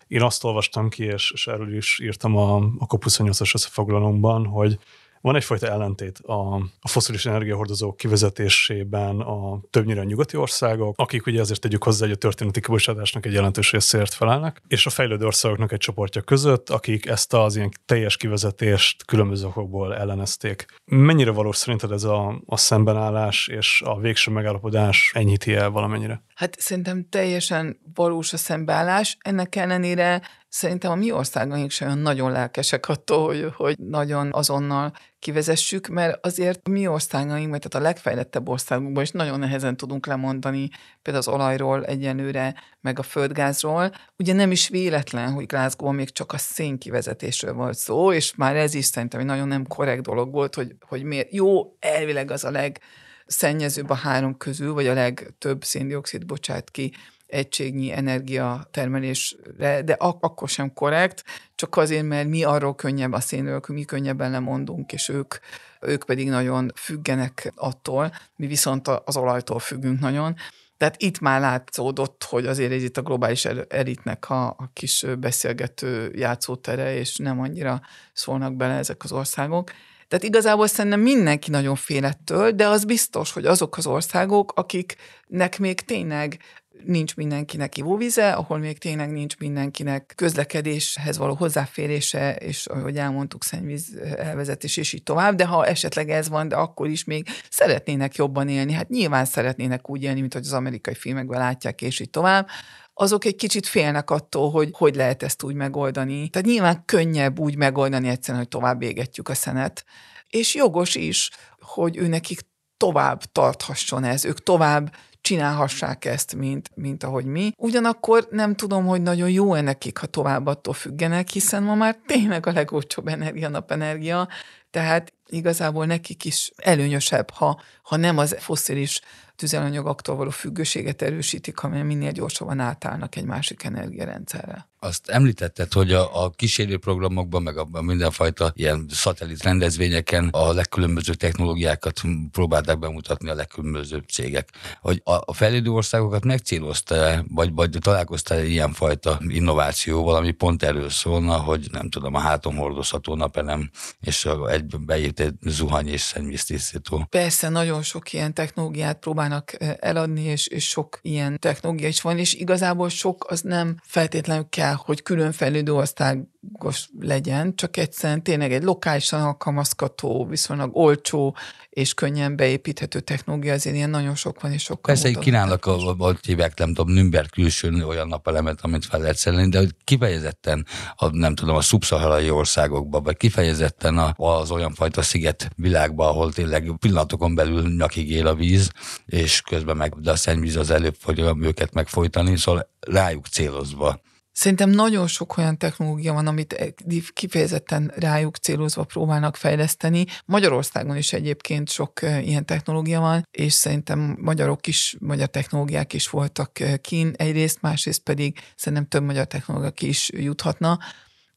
[0.07, 4.79] én azt olvastam ki, és, és erről is írtam a, a COP28-as összefoglalónkban, hogy
[5.21, 11.41] van egyfajta ellentét a, a foszilis energiahordozók kivezetésében a többnyire a nyugati országok, akik ugye
[11.41, 15.71] azért tegyük hozzá, hogy a történeti kibocsátásnak egy jelentős részért felelnek, és a fejlődő országoknak
[15.71, 20.65] egy csoportja között, akik ezt az ilyen teljes kivezetést különböző okokból ellenezték.
[20.85, 26.23] Mennyire valós szerinted ez a, a szembenállás és a végső megállapodás enyhíti el valamennyire?
[26.35, 29.17] Hát szerintem teljesen valós a szembeállás.
[29.19, 34.93] Ennek ellenére szerintem a mi országaink sem olyan nagyon lelkesek attól, hogy, hogy nagyon azonnal
[35.19, 40.69] kivezessük, mert azért a mi országaink, tehát a legfejlettebb országunkban is nagyon nehezen tudunk lemondani
[41.01, 43.91] például az olajról egyenlőre, meg a földgázról.
[44.17, 48.73] Ugye nem is véletlen, hogy Glasgow még csak a szénkivezetésről volt szó, és már ez
[48.73, 51.33] is szerintem egy nagyon nem korrekt dolog volt, hogy, hogy miért.
[51.33, 52.79] Jó, elvileg az a leg
[53.25, 56.93] szennyezőbb a három közül, vagy a legtöbb széndiokszid bocsát ki
[57.31, 61.23] egységnyi energiatermelésre, de ak- akkor sem korrekt,
[61.55, 65.35] csak azért, mert mi arról könnyebb a szénről, mi könnyebben lemondunk, és ők,
[65.81, 70.35] ők pedig nagyon függenek attól, mi viszont az olajtól függünk nagyon.
[70.77, 76.11] Tehát itt már látszódott, hogy azért ez itt a globális elitnek a, a kis beszélgető
[76.15, 77.81] játszótere, és nem annyira
[78.13, 79.71] szólnak bele ezek az országok.
[80.11, 82.13] Tehát igazából szerintem mindenki nagyon fél
[82.55, 86.39] de az biztos, hogy azok az országok, akiknek még tényleg
[86.85, 93.97] nincs mindenkinek ivóvize, ahol még tényleg nincs mindenkinek közlekedéshez való hozzáférése, és ahogy elmondtuk, szennyvíz
[94.17, 98.47] elvezetés, és így tovább, de ha esetleg ez van, de akkor is még szeretnének jobban
[98.47, 98.73] élni.
[98.73, 102.47] Hát nyilván szeretnének úgy élni, mint hogy az amerikai filmekben látják, és így tovább
[102.93, 106.29] azok egy kicsit félnek attól, hogy hogy lehet ezt úgy megoldani.
[106.29, 109.85] Tehát nyilván könnyebb úgy megoldani egyszerűen, hogy tovább égetjük a szenet.
[110.27, 112.39] És jogos is, hogy ő nekik
[112.77, 117.51] tovább tarthasson ez, ők tovább csinálhassák ezt, mint, mint ahogy mi.
[117.57, 122.45] Ugyanakkor nem tudom, hogy nagyon jó-e nekik, ha tovább attól függenek, hiszen ma már tényleg
[122.45, 124.27] a legolcsóbb energia napenergia,
[124.71, 129.01] tehát igazából nekik is előnyösebb, ha, ha nem az foszilis
[129.35, 134.70] tüzelanyagoktól való függőséget erősítik, hanem minél gyorsabban átállnak egy másik energiarendszerre.
[134.83, 140.53] Azt említetted, hogy a, a kísérő programokban, meg a, a mindenfajta ilyen szatellit rendezvényeken a
[140.53, 144.49] legkülönbözőbb technológiákat próbálták bemutatni a legkülönbözőbb cégek.
[144.81, 151.37] Hogy a, a fejlődő országokat megcélozta vagy, vagy találkoztál ilyenfajta innovációval, ami pont erről szólna,
[151.37, 157.05] hogy nem tudom, a hátom hordozható napelem, és egy beírtett zuhany és szennyvíztisztító.
[157.09, 162.33] Persze, nagyon sok ilyen technológiát próbálnak eladni, és, és sok ilyen technológia is van, és
[162.33, 168.53] igazából sok az nem feltétlenül kell kell, hogy külön fejlődő országos legyen, csak egyszerűen tényleg
[168.53, 171.35] egy lokálisan alkalmazható, viszonylag olcsó
[171.69, 176.15] és könnyen beépíthető technológia, azért ilyen nagyon sok van, és sokkal Persze, hogy kínálnak a,
[176.21, 181.09] hívják, nem tudom, Nürnberg külső olyan napelemet, amit fel lehet szerelni, de hogy kifejezetten, a,
[181.09, 186.71] nem tudom, a szubszaharai országokban, vagy kifejezetten a, az olyan fajta sziget világban, ahol tényleg
[186.79, 188.71] pillanatokon belül nyakig él a víz,
[189.05, 194.01] és közben meg, de a szennyvíz az előbb fogja őket megfojtani, szóval rájuk célozva
[194.33, 196.75] Szerintem nagyon sok olyan technológia van, amit
[197.13, 200.05] kifejezetten rájuk célozva próbálnak fejleszteni.
[200.25, 206.59] Magyarországon is egyébként sok ilyen technológia van, és szerintem magyarok is, magyar technológiák is voltak
[206.81, 210.79] kín egyrészt, másrészt pedig szerintem több magyar technológia ki is juthatna.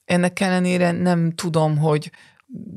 [0.05, 2.11] Ennek ellenére nem tudom, hogy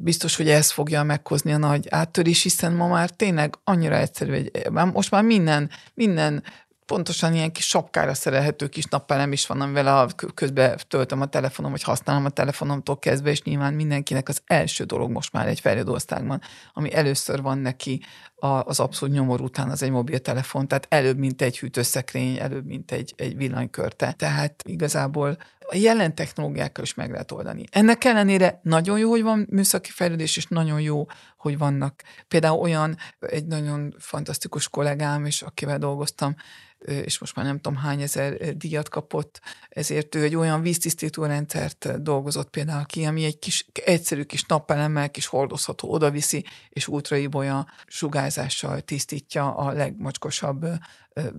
[0.04, 4.52] biztos, hogy ez fogja meghozni a nagy áttörés, hiszen ma már tényleg annyira egyszerű, hogy
[4.94, 6.44] most már minden, minden
[6.88, 11.72] pontosan ilyen kis sapkára szerelhető kis nappelem is van, amivel a, közben töltöm a telefonom,
[11.72, 15.92] vagy használom a telefonomtól kezdve, és nyilván mindenkinek az első dolog most már egy fejlődő
[15.92, 16.42] országban,
[16.74, 18.02] ami először van neki
[18.40, 23.14] az abszolút nyomor után az egy mobiltelefon, tehát előbb, mint egy hűtőszekrény, előbb, mint egy,
[23.18, 24.12] egy villanykörte.
[24.12, 27.64] Tehát igazából a jelen technológiákkal is meg lehet oldani.
[27.72, 31.06] Ennek ellenére nagyon jó, hogy van műszaki fejlődés, és nagyon jó,
[31.38, 36.36] hogy vannak például olyan, egy nagyon fantasztikus kollégám, és akivel dolgoztam,
[36.86, 42.02] és most már nem tudom hány ezer díjat kapott, ezért ő egy olyan víztisztító rendszert
[42.02, 48.82] dolgozott például ki, ami egy kis, egyszerű kis napelemmel, kis hordozható odaviszi, és ultraibolya sugárzással
[48.82, 50.66] tisztítja a legmocskosabb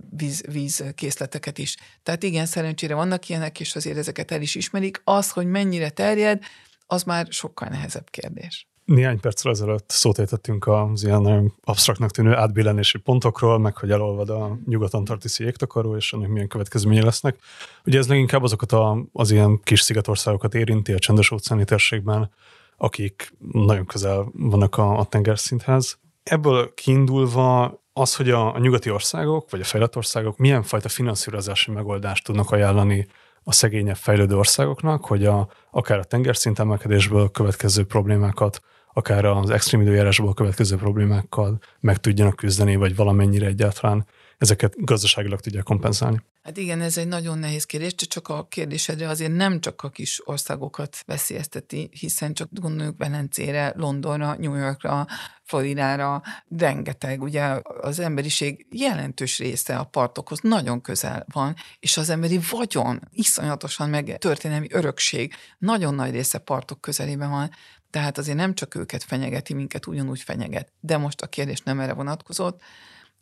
[0.09, 1.77] víz, vízkészleteket is.
[2.03, 5.01] Tehát igen, szerencsére vannak ilyenek, és azért ezeket el is ismerik.
[5.03, 6.43] Az, hogy mennyire terjed,
[6.85, 8.68] az már sokkal nehezebb kérdés.
[8.89, 14.29] Néhány perccel ezelőtt szót ejtettünk az ilyen nagyon absztraktnak tűnő átbillenési pontokról, meg hogy elolvad
[14.29, 17.37] a nyugat-antarktiszi jégtakaró, és ennek milyen következményei lesznek.
[17.85, 22.31] Ugye ez leginkább azokat a, az ilyen kis szigetországokat érinti a csendes óceáni térségben,
[22.77, 25.99] akik nagyon közel vannak a, a tengerszinthez.
[26.23, 31.71] Ebből kiindulva az, hogy a, a nyugati országok, vagy a fejlett országok milyen fajta finanszírozási
[31.71, 33.07] megoldást tudnak ajánlani
[33.43, 38.61] a szegényebb fejlődő országoknak, hogy a, akár a tengerszint emelkedésből következő problémákat,
[38.93, 44.05] akár az extrém időjárásból következő problémákkal meg tudjanak küzdeni, vagy valamennyire egyáltalán
[44.37, 46.21] ezeket gazdaságilag tudják kompenzálni.
[46.41, 50.27] Hát igen, ez egy nagyon nehéz kérdés, csak a kérdésedre azért nem csak a kis
[50.27, 55.07] országokat veszélyezteti, hiszen csak gondoljuk Velencére, Londonra, New Yorkra,
[55.43, 56.21] Floridára,
[56.57, 62.99] rengeteg, ugye az emberiség jelentős része a partokhoz nagyon közel van, és az emberi vagyon
[63.11, 67.49] iszonyatosan meg történelmi örökség nagyon nagy része partok közelében van,
[67.89, 70.71] tehát azért nem csak őket fenyegeti, minket ugyanúgy fenyeget.
[70.79, 72.61] De most a kérdés nem erre vonatkozott,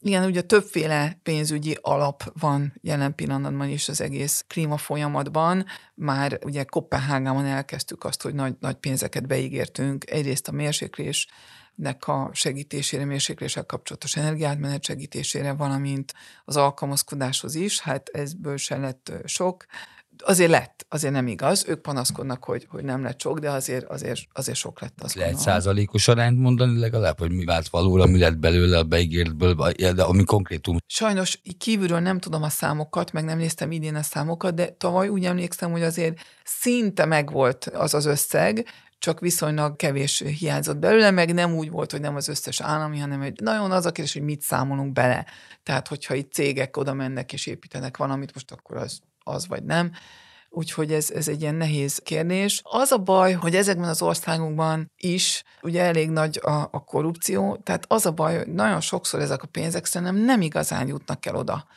[0.01, 5.65] igen, ugye többféle pénzügyi alap van jelen pillanatban is az egész klíma folyamatban.
[5.95, 10.09] Már ugye Kopenhágában elkezdtük azt, hogy nagy, nagy pénzeket beígértünk.
[10.11, 11.27] Egyrészt a mérséklés
[11.75, 16.13] nek a segítésére, mérsékléssel kapcsolatos energiátmenet segítésére, valamint
[16.45, 19.65] az alkalmazkodáshoz is, hát ezből se lett sok
[20.25, 21.65] azért lett, azért nem igaz.
[21.67, 25.01] Ők panaszkodnak, hogy, hogy nem lett sok, de azért, azért, azért sok lett.
[25.01, 25.53] Azt Lehet gondolom.
[25.53, 29.53] százalékos arányt mondani legalább, hogy mi vált valóra, mi lett belőle a beígértből,
[29.93, 30.77] de ami konkrétum.
[30.85, 35.25] Sajnos kívülről nem tudom a számokat, meg nem néztem idén a számokat, de tavaly úgy
[35.25, 38.65] emlékszem, hogy azért szinte megvolt az az összeg,
[38.99, 43.21] csak viszonylag kevés hiányzott belőle, meg nem úgy volt, hogy nem az összes állami, hanem
[43.21, 45.25] egy nagyon az a kérdés, hogy mit számolunk bele.
[45.63, 49.91] Tehát, hogyha itt cégek oda mennek és építenek valamit, most akkor az az vagy nem.
[50.49, 52.61] Úgyhogy ez, ez egy ilyen nehéz kérdés.
[52.63, 57.85] Az a baj, hogy ezekben az országokban is ugye elég nagy a, a korrupció, tehát
[57.87, 61.67] az a baj, hogy nagyon sokszor ezek a pénzek szerintem nem igazán jutnak el oda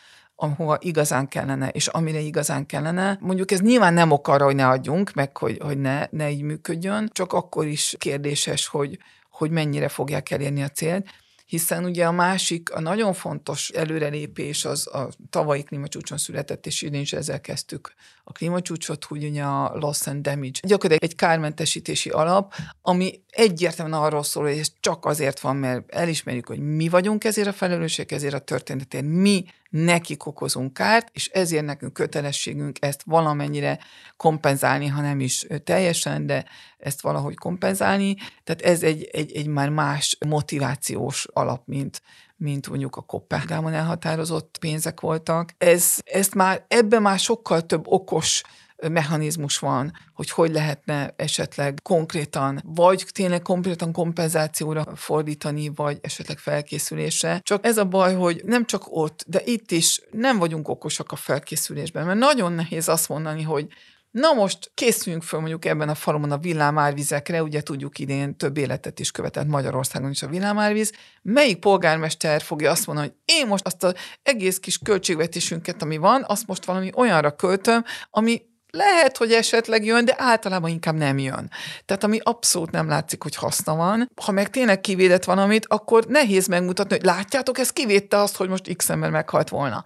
[0.43, 3.19] ahova igazán kellene, és amire igazán kellene.
[3.21, 6.43] Mondjuk ez nyilván nem ok arra, hogy ne adjunk, meg hogy, hogy ne, ne így
[6.43, 8.99] működjön, csak akkor is kérdéses, hogy,
[9.31, 11.07] hogy mennyire fogják elérni a célt
[11.51, 17.01] hiszen ugye a másik, a nagyon fontos előrelépés az a tavalyi klímacsúcson született, és idén
[17.01, 20.61] is ezzel kezdtük a klímacsúcsot, hogy ugye a loss and damage.
[20.63, 26.47] Gyakorlatilag egy kármentesítési alap, ami egyértelműen arról szól, hogy ez csak azért van, mert elismerjük,
[26.47, 31.64] hogy mi vagyunk ezért a felelősség, ezért a történetért, mi nekik okozunk kárt, és ezért
[31.64, 33.79] nekünk kötelességünk ezt valamennyire
[34.16, 36.45] kompenzálni, ha nem is teljesen, de
[36.79, 38.16] ezt valahogy kompenzálni.
[38.45, 42.03] Tehát ez egy, egy, egy már más motivációs alap, mint,
[42.37, 45.55] mint mondjuk a Kopenhágában elhatározott pénzek voltak.
[45.59, 48.43] Ez, ezt már, ebben már sokkal több okos
[48.88, 57.40] mechanizmus van, hogy hogy lehetne esetleg konkrétan, vagy tényleg konkrétan kompenzációra fordítani, vagy esetleg felkészülésre.
[57.43, 61.16] Csak ez a baj, hogy nem csak ott, de itt is nem vagyunk okosak a
[61.16, 63.69] felkészülésben, mert nagyon nehéz azt mondani, hogy
[64.11, 69.01] Na most készüljünk föl mondjuk ebben a falumon a villámárvizekre, ugye tudjuk idén több életet
[69.01, 70.93] is követett Magyarországon is a villámárvíz.
[71.23, 76.25] Melyik polgármester fogja azt mondani, hogy én most azt az egész kis költségvetésünket, ami van,
[76.27, 81.51] azt most valami olyanra költöm, ami lehet, hogy esetleg jön, de általában inkább nem jön.
[81.85, 84.11] Tehát ami abszolút nem látszik, hogy haszna van.
[84.23, 88.77] Ha meg tényleg kivédett valamit, akkor nehéz megmutatni, hogy látjátok, ez kivédte azt, hogy most
[88.77, 89.85] X ember meghalt volna.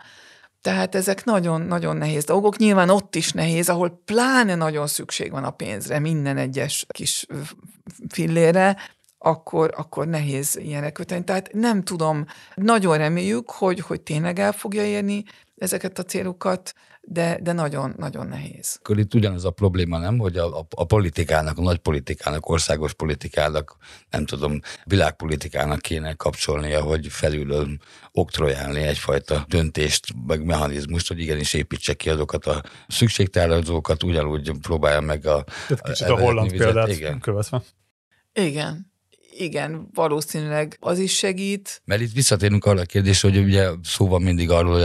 [0.61, 2.57] Tehát ezek nagyon-nagyon nehéz dolgok.
[2.57, 7.27] Nyilván ott is nehéz, ahol pláne nagyon szükség van a pénzre, minden egyes kis
[8.09, 8.77] fillére,
[9.19, 11.25] akkor, akkor nehéz ilyenre köteni.
[11.25, 15.25] Tehát nem tudom, nagyon reméljük, hogy, hogy tényleg el fogja érni
[15.57, 16.75] ezeket a célokat,
[17.07, 18.77] de, de nagyon, nagyon nehéz.
[18.79, 22.93] Akkor itt ugyanaz a probléma, nem, hogy a, a, a politikának, a nagy politikának, országos
[22.93, 23.77] politikának,
[24.11, 27.69] nem tudom, világpolitikának kéne kapcsolnia, hogy felülről
[28.13, 35.27] oktrojálni egyfajta döntést, meg mechanizmust, hogy igenis építse ki azokat a szükségtározókat, ugyanúgy próbálja meg
[35.27, 35.45] a...
[35.69, 37.21] Tehát kicsit a, a holland vizet, példát igen.
[37.21, 37.63] követve.
[38.33, 38.93] Igen,
[39.39, 41.83] igen, valószínűleg az is segít.
[41.85, 44.83] Mert itt visszatérünk arra a kérdésre, hogy ugye szó van mindig arról, hogy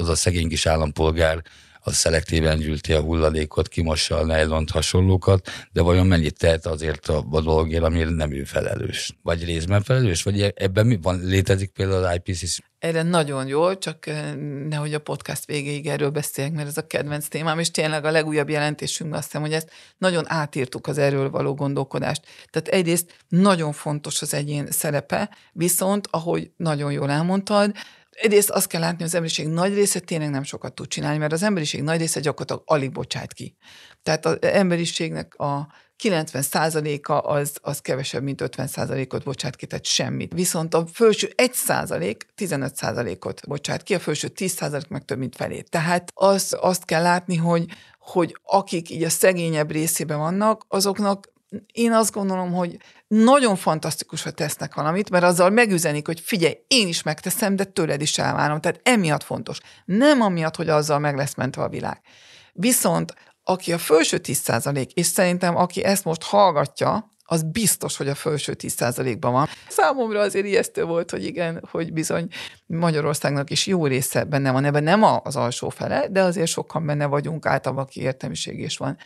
[0.00, 1.42] az a szegény kis állampolgár
[1.86, 7.24] az szelektíven gyűlti a hulladékot, kimossa a nejlont hasonlókat, de vajon mennyit tehet azért a,
[7.30, 9.12] a dologért, amire nem ő felelős?
[9.22, 10.22] Vagy részben felelős?
[10.22, 11.20] Vagy ebben mi van?
[11.24, 14.34] Létezik például az IPCC erre nagyon jó, csak eh,
[14.68, 18.48] nehogy a podcast végéig erről beszéljek, mert ez a kedvenc témám, és tényleg a legújabb
[18.48, 22.26] jelentésünkben azt hiszem, hogy ezt nagyon átírtuk az erről való gondolkodást.
[22.50, 27.72] Tehát egyrészt nagyon fontos az egyén szerepe, viszont, ahogy nagyon jól elmondtad,
[28.14, 31.32] Egyrészt azt kell látni, hogy az emberiség nagy része tényleg nem sokat tud csinálni, mert
[31.32, 33.56] az emberiség nagy része gyakorlatilag alig bocsát ki.
[34.02, 35.68] Tehát az emberiségnek a
[36.02, 40.32] 90%-a az, az kevesebb, mint 50%-ot bocsát ki, tehát semmit.
[40.32, 45.70] Viszont a felső 1% 15%-ot bocsát ki, a felső 10% meg több, mint felét.
[45.70, 47.66] Tehát az, azt kell látni, hogy,
[47.98, 51.32] hogy akik így a szegényebb részében vannak, azoknak
[51.72, 52.76] én azt gondolom, hogy
[53.06, 58.00] nagyon fantasztikus, hogy tesznek valamit, mert azzal megüzenik, hogy figyelj, én is megteszem, de tőled
[58.00, 58.60] is elvárom.
[58.60, 59.58] Tehát emiatt fontos.
[59.84, 62.00] Nem amiatt, hogy azzal meg lesz mentve a világ.
[62.52, 63.14] Viszont
[63.44, 68.56] aki a felső 10% és szerintem aki ezt most hallgatja, az biztos, hogy a felső
[68.58, 69.48] 10%-ban van.
[69.68, 72.28] Számomra azért ijesztő volt, hogy igen, hogy bizony
[72.66, 77.06] Magyarországnak is jó része benne van ebben, nem az alsó fele, de azért sokan benne
[77.06, 78.96] vagyunk, általában aki értelmiség is van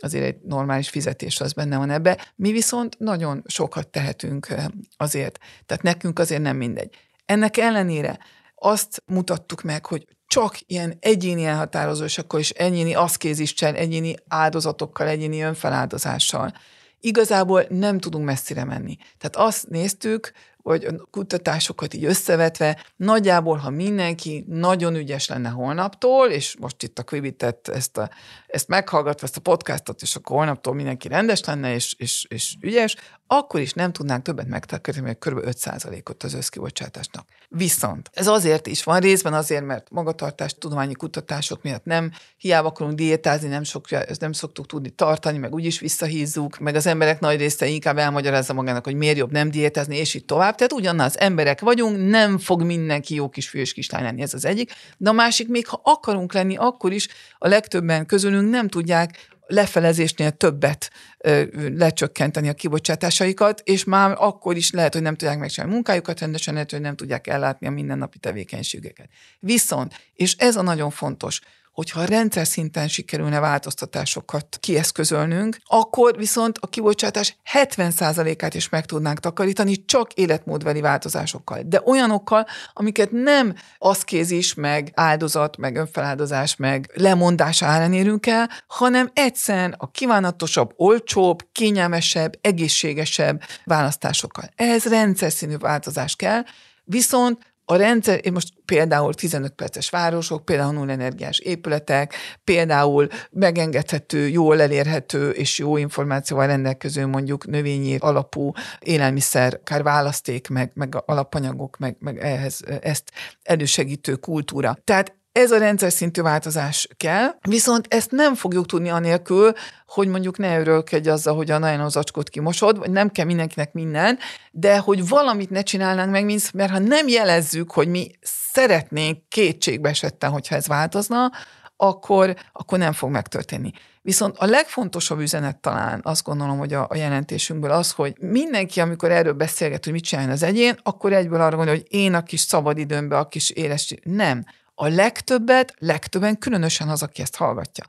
[0.00, 2.32] azért egy normális fizetés az benne van ebbe.
[2.36, 4.54] Mi viszont nagyon sokat tehetünk
[4.96, 5.38] azért.
[5.66, 6.94] Tehát nekünk azért nem mindegy.
[7.24, 8.18] Ennek ellenére
[8.58, 16.52] azt mutattuk meg, hogy csak ilyen egyéni elhatározásokkal és egyéni aszkézissel, egyéni áldozatokkal, egyéni önfeláldozással
[17.00, 18.96] igazából nem tudunk messzire menni.
[19.18, 20.32] Tehát azt néztük,
[20.62, 26.98] vagy a kutatásokat így összevetve, nagyjából, ha mindenki nagyon ügyes lenne holnaptól, és most itt
[26.98, 28.10] a Quibitet ezt, a,
[28.48, 32.96] ezt meghallgatva, ezt a podcastot, és akkor holnaptól mindenki rendes lenne, és, és, és ügyes,
[33.26, 35.38] akkor is nem tudnánk többet megtakarítani, mert kb.
[35.60, 37.28] 5%-ot az összkibocsátásnak.
[37.48, 42.94] Viszont ez azért is van, részben azért, mert magatartás tudományi kutatások miatt nem, hiába akarunk
[42.94, 43.84] diétázni, nem, sok,
[44.18, 48.84] nem szoktuk tudni tartani, meg úgyis visszahízzuk, meg az emberek nagy része inkább elmagyarázza magának,
[48.84, 50.54] hogy miért jobb nem diétázni, és így tovább.
[50.54, 54.44] Tehát ugyanaz emberek vagyunk, nem fog mindenki jó kis fiú és kislány lenni, ez az
[54.44, 54.72] egyik.
[54.96, 60.30] De a másik, még ha akarunk lenni, akkor is a legtöbben közülünk nem tudják lefelezésnél
[60.30, 61.42] többet ö,
[61.76, 66.70] lecsökkenteni a kibocsátásaikat, és már akkor is lehet, hogy nem tudják megcsinálni munkájukat rendesen, lehet,
[66.70, 69.08] hogy nem tudják ellátni a mindennapi tevékenységeket.
[69.38, 71.40] Viszont, és ez a nagyon fontos,
[71.78, 79.84] hogyha rendszer szinten sikerülne változtatásokat kieszközölnünk, akkor viszont a kibocsátás 70%-át is meg tudnánk takarítani
[79.84, 81.62] csak életmódbeli változásokkal.
[81.64, 89.10] De olyanokkal, amiket nem aszkézis, meg áldozat, meg önfeláldozás, meg lemondás árán érünk el, hanem
[89.12, 94.50] egyszerűen a kívánatosabb, olcsóbb, kényelmesebb, egészségesebb választásokkal.
[94.56, 96.42] Ehhez rendszer színű változás kell,
[96.90, 97.38] Viszont
[97.70, 102.14] a rendszer, én most például 15 perces városok, például nullenergiás épületek,
[102.44, 110.70] például megengedhető, jól elérhető és jó információval rendelkező mondjuk növényi alapú élelmiszer, akár választék, meg,
[110.74, 113.10] meg alapanyagok, meg, meg ehhez ezt
[113.42, 114.78] elősegítő kultúra.
[114.84, 119.52] Tehát ez a rendszer szintű változás kell, viszont ezt nem fogjuk tudni anélkül,
[119.86, 124.18] hogy mondjuk ne örölkedj azzal, hogy a nagyon zacskót kimosod, vagy nem kell mindenkinek minden,
[124.50, 128.10] de hogy valamit ne csinálnánk meg, mert ha nem jelezzük, hogy mi
[128.52, 131.32] szeretnénk kétségbe esetten, hogyha ez változna,
[131.76, 133.72] akkor, akkor nem fog megtörténni.
[134.02, 139.10] Viszont a legfontosabb üzenet talán azt gondolom, hogy a, a jelentésünkből az, hogy mindenki, amikor
[139.10, 142.40] erről beszélget, hogy mit csináljon az egyén, akkor egyből arra gondol, hogy én a kis
[142.40, 143.94] szabadidőmbe, a kis éles...
[144.02, 144.44] Nem
[144.80, 147.84] a legtöbbet, legtöbben, különösen az, aki ezt hallgatja,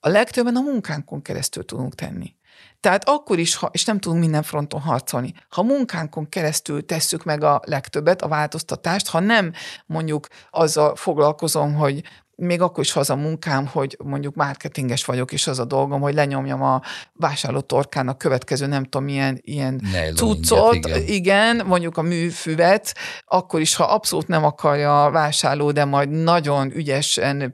[0.00, 2.34] a legtöbben a munkánkon keresztül tudunk tenni.
[2.80, 7.42] Tehát akkor is, ha, és nem tudunk minden fronton harcolni, ha munkánkon keresztül tesszük meg
[7.42, 9.52] a legtöbbet, a változtatást, ha nem
[9.86, 12.02] mondjuk azzal foglalkozom, hogy
[12.36, 16.14] még akkor is az a munkám, hogy mondjuk marketinges vagyok, és az a dolgom, hogy
[16.14, 16.80] lenyomjam a
[17.12, 19.82] vásárló torkának következő nem tudom milyen ilyen
[20.14, 21.02] cuccot, igen.
[21.06, 22.94] igen, mondjuk a műfüvet,
[23.26, 27.52] akkor is, ha abszolút nem akarja a vásárló, de majd nagyon ügyesen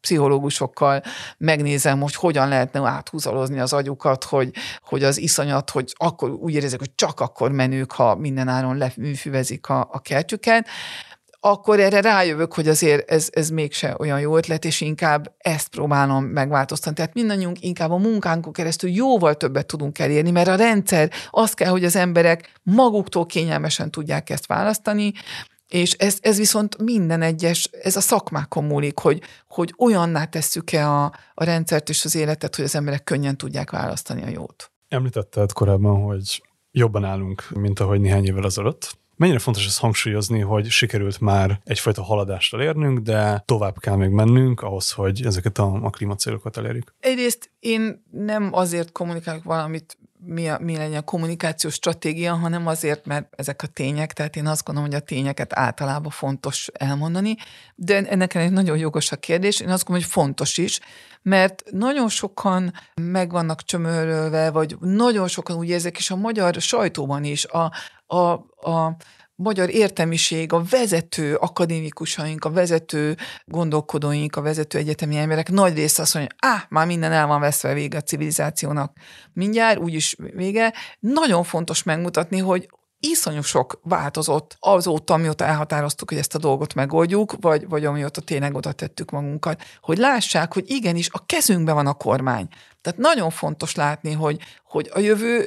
[0.00, 1.02] pszichológusokkal
[1.38, 4.50] megnézem, hogy hogyan lehetne áthúzalozni az agyukat, hogy,
[4.82, 9.68] hogy az iszonyat, hogy akkor úgy érezzük, hogy csak akkor menők, ha minden áron leműfüvezik
[9.68, 10.66] a, a kertjüket,
[11.46, 16.24] akkor erre rájövök, hogy azért ez, ez mégse olyan jó ötlet, és inkább ezt próbálom
[16.24, 16.96] megváltoztatni.
[16.96, 21.70] Tehát mindannyiunk inkább a munkánkon keresztül jóval többet tudunk elérni, mert a rendszer az kell,
[21.70, 25.12] hogy az emberek maguktól kényelmesen tudják ezt választani,
[25.68, 31.12] és ez, ez viszont minden egyes, ez a szakmákon múlik, hogy, hogy olyanná tesszük-e a,
[31.34, 34.72] a rendszert és az életet, hogy az emberek könnyen tudják választani a jót.
[34.88, 39.02] Említetted korábban, hogy jobban állunk, mint ahogy néhány évvel ezelőtt.
[39.16, 44.60] Mennyire fontos ezt hangsúlyozni, hogy sikerült már egyfajta haladást elérnünk, de tovább kell még mennünk
[44.60, 46.94] ahhoz, hogy ezeket a, a klímacélokat elérjük?
[47.00, 53.06] Egyrészt én nem azért kommunikálok valamit, mi, a, mi legyen a kommunikációs stratégia, hanem azért,
[53.06, 57.36] mert ezek a tények, tehát én azt gondolom, hogy a tényeket általában fontos elmondani,
[57.74, 60.80] de ennek egy nagyon jogos a kérdés, én azt gondolom, hogy fontos is,
[61.24, 67.24] mert nagyon sokan meg vannak csömörölve, vagy nagyon sokan úgy érzek, és a magyar sajtóban
[67.24, 67.72] is a,
[68.06, 68.18] a,
[68.70, 68.96] a
[69.34, 76.14] magyar értelmiség, a vezető akadémikusaink, a vezető gondolkodóink, a vezető egyetemi emberek nagy része azt
[76.14, 78.96] mondja, ah, már minden el van veszve vége a civilizációnak.
[79.32, 80.74] Mindjárt, úgyis vége.
[81.00, 82.68] Nagyon fontos megmutatni, hogy
[83.10, 88.54] iszonyú sok változott azóta, amióta elhatároztuk, hogy ezt a dolgot megoldjuk, vagy, vagy amióta tényleg
[88.54, 92.48] oda tettük magunkat, hogy lássák, hogy igenis a kezünkben van a kormány.
[92.80, 95.44] Tehát nagyon fontos látni, hogy, hogy a jövő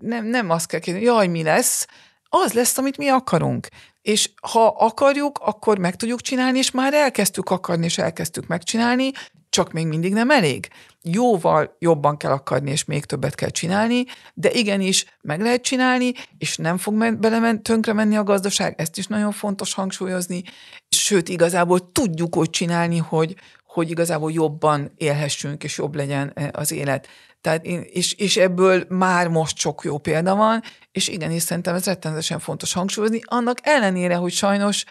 [0.00, 1.86] nem, nem azt kell kérdezni, jaj, mi lesz,
[2.28, 3.68] az lesz, amit mi akarunk.
[4.02, 9.10] És ha akarjuk, akkor meg tudjuk csinálni, és már elkezdtük akarni, és elkezdtük megcsinálni,
[9.50, 10.68] csak még mindig nem elég.
[11.02, 16.56] Jóval jobban kell akarni, és még többet kell csinálni, de igenis meg lehet csinálni, és
[16.56, 20.42] nem fog belemen, tönkre menni a gazdaság, ezt is nagyon fontos hangsúlyozni,
[20.88, 23.34] sőt, igazából tudjuk úgy csinálni, hogy,
[23.66, 27.08] hogy igazából jobban élhessünk, és jobb legyen e, az élet.
[27.40, 31.84] Tehát én, és, és ebből már most sok jó példa van, és igenis szerintem ez
[31.84, 34.84] rettenetesen fontos hangsúlyozni, annak ellenére, hogy sajnos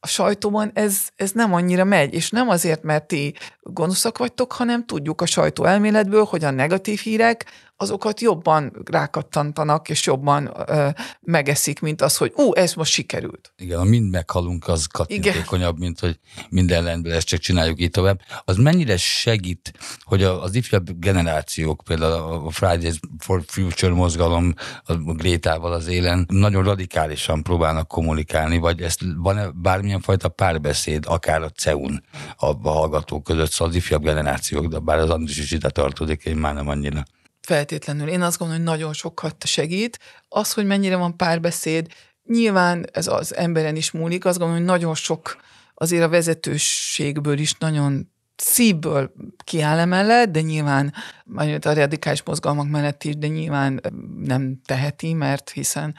[0.00, 4.86] a sajtóban ez, ez nem annyira megy, és nem azért, mert ti gonoszak vagytok, hanem
[4.86, 7.44] tudjuk a sajtó elméletből, hogy a negatív hírek
[7.80, 10.88] azokat jobban rákattantanak, és jobban ö,
[11.20, 13.52] megeszik, mint az, hogy ú, ez most sikerült.
[13.56, 16.18] Igen, ha mind meghalunk, az kattintékonyabb, mint hogy
[16.48, 18.20] minden rendben ezt csak csináljuk így tovább.
[18.44, 24.54] Az mennyire segít, hogy az ifjabb generációk, például a Fridays for Future mozgalom
[24.84, 31.42] a Grétával az élen nagyon radikálisan próbálnak kommunikálni, vagy ezt van-e bármilyen fajta párbeszéd, akár
[31.42, 32.02] a CEUN
[32.36, 36.24] a, a hallgatók között, szóval az ifjabb generációk, de bár az Andris is ide tartozik,
[36.24, 37.02] én már nem annyira.
[37.50, 38.08] Feltétlenül.
[38.08, 39.98] Én azt gondolom, hogy nagyon sokat segít.
[40.28, 41.86] Az, hogy mennyire van párbeszéd,
[42.24, 44.24] nyilván ez az emberen is múlik.
[44.24, 45.36] Azt gondolom, hogy nagyon sok
[45.74, 49.12] azért a vezetőségből is nagyon szívből
[49.44, 50.94] kiáll emellett, de nyilván
[51.36, 53.80] a radikális mozgalmak mellett is, de nyilván
[54.16, 55.94] nem teheti, mert hiszen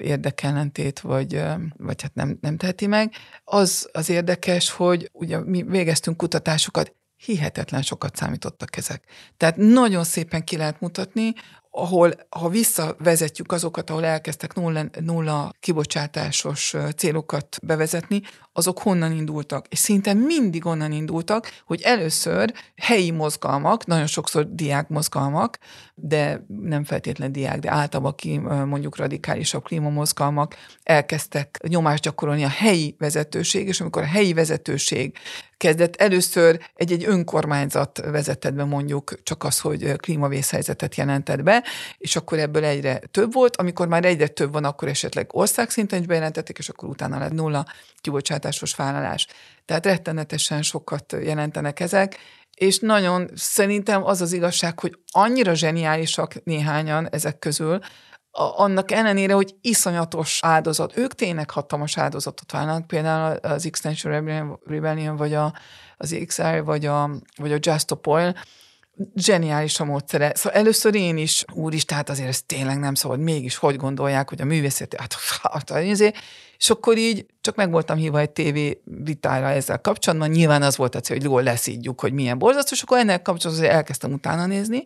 [0.00, 1.42] érdekellentét, vagy,
[1.76, 3.12] vagy hát nem, nem teheti meg.
[3.44, 6.94] Az az érdekes, hogy ugye mi végeztünk kutatásokat,
[7.24, 9.04] hihetetlen sokat számítottak ezek.
[9.36, 11.32] Tehát nagyon szépen ki lehet mutatni,
[11.70, 19.66] ahol, ha visszavezetjük azokat, ahol elkezdtek nulla, nulla kibocsátásos célokat bevezetni, azok honnan indultak.
[19.68, 25.58] És szinte mindig onnan indultak, hogy először helyi mozgalmak, nagyon sokszor diák mozgalmak,
[25.94, 32.94] de nem feltétlen diák, de általában ki mondjuk radikálisabb klímamozgalmak elkezdtek nyomást gyakorolni a helyi
[32.98, 35.16] vezetőség, és amikor a helyi vezetőség
[35.58, 41.64] kezdett először egy-egy önkormányzat vezetett be mondjuk csak az, hogy klímavészhelyzetet jelentett be,
[41.98, 46.06] és akkor ebből egyre több volt, amikor már egyre több van, akkor esetleg országszinten is
[46.06, 47.66] bejelentették, és akkor utána lett nulla
[48.00, 49.26] kibocsátásos vállalás.
[49.64, 52.18] Tehát rettenetesen sokat jelentenek ezek,
[52.54, 57.80] és nagyon szerintem az az igazság, hogy annyira zseniálisak néhányan ezek közül,
[58.38, 64.12] annak ellenére, hogy iszonyatos áldozat, ők tényleg hatalmas áldozatot válnak, például az Extension
[64.64, 65.52] Rebellion, vagy a,
[65.96, 68.34] az XR, vagy a, vagy a Just Stop Oil,
[69.14, 70.32] zseniális a módszere.
[70.34, 74.40] Szóval először én is, úr tehát azért ez tényleg nem szabad, mégis hogy gondolják, hogy
[74.40, 76.14] a művészet, hát, hát, hát
[76.58, 80.94] és akkor így csak meg voltam hívva egy tévé vitára ezzel kapcsolatban, nyilván az volt
[80.94, 84.84] a cél, hogy jól leszídjuk, hogy milyen borzasztó, és akkor ennek kapcsolatban elkezdtem utána nézni,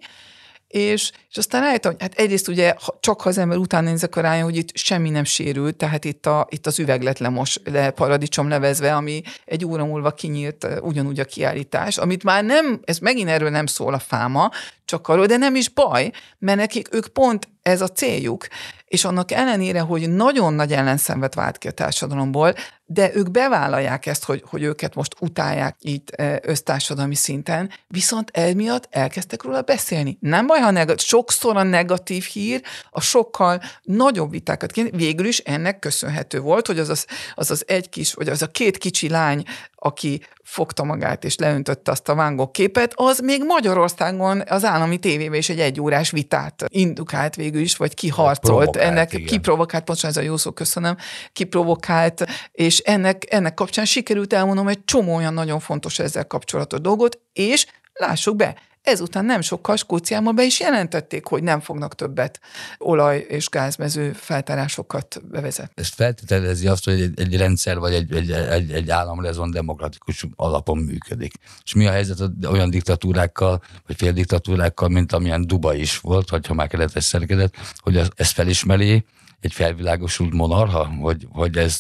[0.73, 4.21] és, és aztán rájöttem, hogy hát egyrészt ugye csak ha az ember után nézek a
[4.21, 8.49] rájön, hogy itt semmi nem sérült, tehát itt, a, itt az üveglet lemos, le paradicsom
[8.49, 13.51] levezve, ami egy óra múlva kinyílt ugyanúgy a kiállítás, amit már nem, ez megint erről
[13.51, 14.51] nem szól a fáma,
[14.85, 18.47] csak arról, de nem is baj, mert nekik ők pont ez a céljuk.
[18.85, 22.55] És annak ellenére, hogy nagyon nagy ellenszenvet vált ki a társadalomból,
[22.85, 28.89] de ők bevállalják ezt, hogy, hogy őket most utálják itt e, össztársadalmi szinten, viszont emiatt
[28.91, 30.17] elkezdtek róla beszélni.
[30.21, 34.89] Nem baj, ha negatív, sokszor a negatív hír a sokkal nagyobb vitákat kéne.
[34.93, 38.47] Végül is ennek köszönhető volt, hogy az az, az, az egy kis, vagy az a
[38.47, 39.45] két kicsi lány,
[39.85, 45.39] aki fogta magát és leöntötte azt a vángok képet, az még Magyarországon az állami tévében
[45.39, 48.77] is egy egyórás vitát indukált végül is, vagy kiharcolt.
[48.77, 49.27] Ennek igen.
[49.27, 50.97] kiprovokált, pontosan ez a jó szó, köszönöm,
[51.33, 57.19] kiprovokált, és ennek, ennek kapcsán sikerült elmondom egy csomó olyan nagyon fontos ezzel kapcsolatos dolgot,
[57.33, 62.41] és lássuk be, Ezután nem sokkal Skóciában be is jelentették, hogy nem fognak többet
[62.79, 65.73] olaj- és gázmező feltárásokat bevezetni.
[65.75, 70.27] Ez feltételezi azt, hogy egy, egy rendszer vagy egy, egy, egy, egy állam rezon demokratikus
[70.37, 71.33] alapon működik.
[71.65, 76.55] És mi a helyzet olyan diktatúrákkal, vagy féldiktatúrákkal, mint amilyen Duba is volt, vagy ha
[76.55, 79.05] már keretes szerkezet, hogy ez, ez felismeri
[79.41, 81.79] egy felvilágosult monarha, hogy, hogy ez,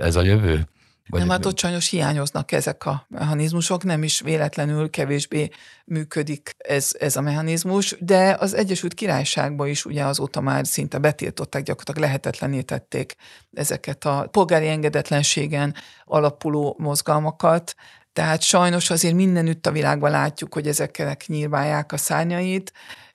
[0.00, 0.68] ez a jövő?
[1.08, 5.48] Vagy nem, hát ott sajnos hiányoznak ezek a mechanizmusok, nem is véletlenül kevésbé
[5.84, 11.62] működik ez, ez a mechanizmus, de az Egyesült Királyságban is ugye azóta már szinte betiltották,
[11.62, 13.16] gyakorlatilag lehetetlené tették
[13.52, 15.74] ezeket a polgári engedetlenségen
[16.04, 17.74] alapuló mozgalmakat,
[18.12, 22.72] tehát sajnos azért mindenütt a világban látjuk, hogy ezeknek nyírbálják a szárnyait,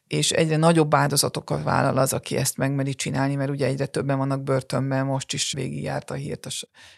[0.10, 4.44] és egyre nagyobb áldozatokat vállal az, aki ezt megmeri csinálni, mert ugye egyre többen vannak
[4.44, 6.50] börtönben, most is végigjárt a hírt a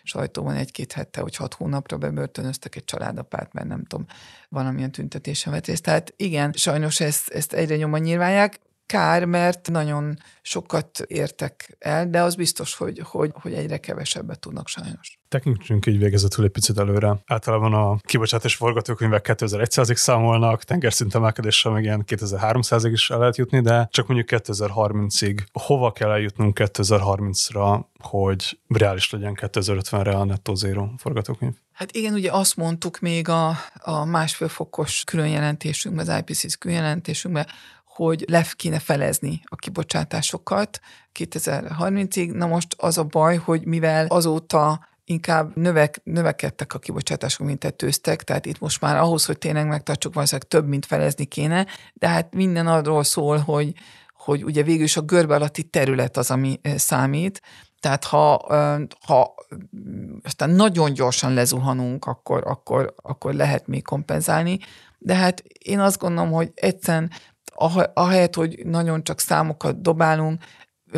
[0.03, 4.05] sajtóban egy-két hete, hogy hat hónapra bebörtönöztek egy családapát, mert nem tudom,
[4.49, 5.83] valamilyen tüntetésen vett részt.
[5.83, 8.59] Tehát igen, sajnos ezt, ezt egyre nyomban nyilválják,
[8.91, 14.67] kár, mert nagyon sokat értek el, de az biztos, hogy, hogy, hogy egyre kevesebbet tudnak
[14.67, 15.19] sajnos.
[15.27, 17.21] Tekintsünk így végezetül egy picit előre.
[17.25, 23.61] Általában a kibocsátás forgatókönyvek 2100-ig számolnak, tengerszint emelkedéssel meg ilyen 2300-ig is el lehet jutni,
[23.61, 25.37] de csak mondjuk 2030-ig.
[25.51, 31.53] Hova kell eljutnunk 2030-ra, hogy reális legyen 2050-re a nettó zero forgatókönyv?
[31.71, 37.47] Hát igen, ugye azt mondtuk még a, a másfél fokos különjelentésünkben, az IPCC különjelentésünkben,
[38.05, 40.79] hogy le kéne felezni a kibocsátásokat
[41.19, 42.31] 2030-ig.
[42.31, 48.23] Na most az a baj, hogy mivel azóta inkább növek, növekedtek a kibocsátások, mint tetőztek,
[48.23, 52.33] tehát itt most már ahhoz, hogy tényleg megtartsuk, valószínűleg több, mint felezni kéne, de hát
[52.33, 53.73] minden arról szól, hogy,
[54.13, 57.41] hogy ugye végül is a görbe alatti terület az, ami eh, számít,
[57.79, 58.37] tehát ha,
[59.05, 59.33] ha
[60.23, 64.59] aztán nagyon gyorsan lezuhanunk, akkor, akkor, akkor lehet még kompenzálni,
[65.03, 67.11] de hát én azt gondolom, hogy egyszerűen
[67.93, 70.43] ahelyett, hogy nagyon csak számokat dobálunk,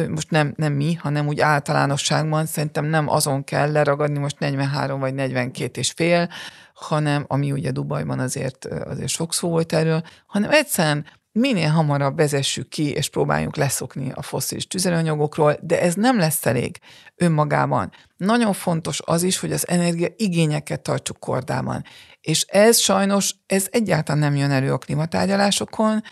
[0.09, 5.14] most nem, nem mi, hanem úgy általánosságban szerintem nem azon kell leragadni most 43 vagy
[5.14, 6.30] 42 és fél,
[6.74, 12.70] hanem, ami ugye Dubajban azért, azért sok szó volt erről, hanem egyszerűen minél hamarabb vezessük
[12.70, 16.80] ki, és próbáljunk leszokni a foszilis tüzelőanyagokról, de ez nem lesz elég
[17.16, 17.91] önmagában.
[18.18, 21.84] Nagyon fontos az is, hogy az energia igényeket tartsuk kordában.
[22.22, 26.03] És ez sajnos, ez egyáltalán nem jön elő a klimatárgyalásokon,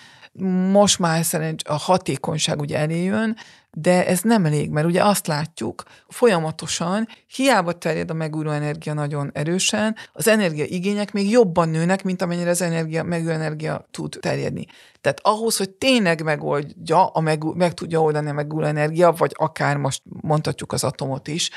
[0.71, 3.35] most már szerint a hatékonyság ugye eléjön,
[3.73, 9.29] de ez nem elég, mert ugye azt látjuk folyamatosan, hiába terjed a megújuló energia nagyon
[9.33, 14.65] erősen, az energiaigények még jobban nőnek, mint amennyire az energia, megújuló energia tud terjedni.
[15.01, 19.77] Tehát ahhoz, hogy tényleg megoldja, a meg, meg tudja oldani a megújuló energia, vagy akár
[19.77, 21.49] most mondhatjuk az atomot is,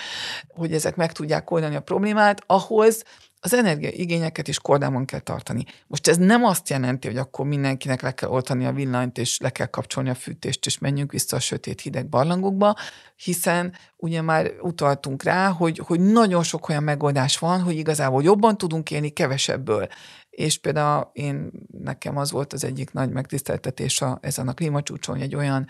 [0.49, 3.05] hogy ezek meg tudják oldani a problémát, ahhoz
[3.45, 5.65] az energiaigényeket is kordában kell tartani.
[5.87, 9.51] Most ez nem azt jelenti, hogy akkor mindenkinek le kell oltani a villanyt, és le
[9.51, 12.77] kell kapcsolni a fűtést, és menjünk vissza a sötét hideg barlangokba,
[13.17, 18.59] hiszen ugye már utaltunk rá, hogy, hogy nagyon sok olyan megoldás van, hogy igazából jobban
[18.59, 19.89] tudunk élni kevesebből.
[20.31, 21.51] És például én,
[21.83, 25.67] nekem az volt az egyik nagy megtiszteltetés a, ezen a klímacsúcson, egy olyan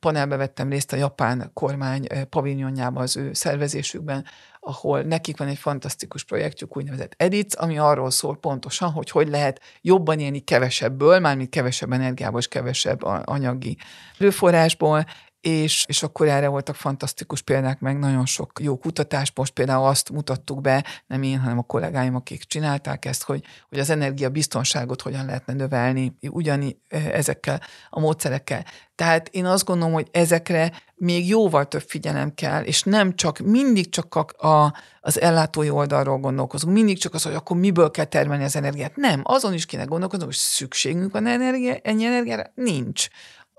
[0.00, 4.24] panelbe vettem részt a japán kormány eh, paviljonjában az ő szervezésükben,
[4.66, 9.60] ahol nekik van egy fantasztikus projektjük, úgynevezett EDIC, ami arról szól pontosan, hogy hogy lehet
[9.80, 13.76] jobban élni kevesebből, mármint kevesebb energiából és kevesebb anyagi
[14.18, 15.04] erőforrásból,
[15.46, 19.32] és, és akkor erre voltak fantasztikus példák, meg nagyon sok jó kutatás.
[19.34, 23.78] Most például azt mutattuk be, nem én, hanem a kollégáim, akik csinálták ezt, hogy, hogy
[23.78, 28.64] az energiabiztonságot hogyan lehetne növelni ugyani e, ezekkel a módszerekkel.
[28.94, 33.88] Tehát én azt gondolom, hogy ezekre még jóval több figyelem kell, és nem csak, mindig
[33.88, 38.44] csak a, a, az ellátói oldalról gondolkozunk, mindig csak az, hogy akkor miből kell termelni
[38.44, 38.96] az energiát.
[38.96, 42.50] Nem, azon is kéne gondolkozni, hogy szükségünk van energia, ennyi energiára?
[42.54, 43.08] Nincs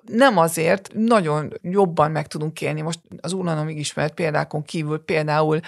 [0.07, 2.81] nem azért, nagyon jobban meg tudunk élni.
[2.81, 5.59] Most az úrlanomig ismert példákon kívül például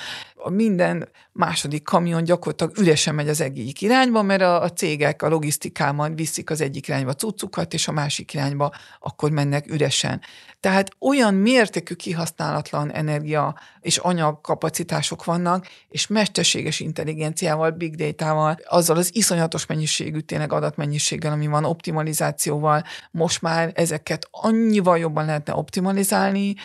[0.49, 6.15] minden második kamion gyakorlatilag üresen megy az egyik irányba, mert a, a cégek a logisztikában
[6.15, 10.21] viszik az egyik irányba cuccukat, és a másik irányba akkor mennek üresen.
[10.59, 19.15] Tehát olyan mértékű kihasználatlan energia és anyagkapacitások vannak, és mesterséges intelligenciával, big data-val, azzal az
[19.15, 26.55] iszonyatos mennyiségű tényleg adatmennyiséggel, ami van, optimalizációval, most már ezeket annyival jobban lehetne optimalizálni,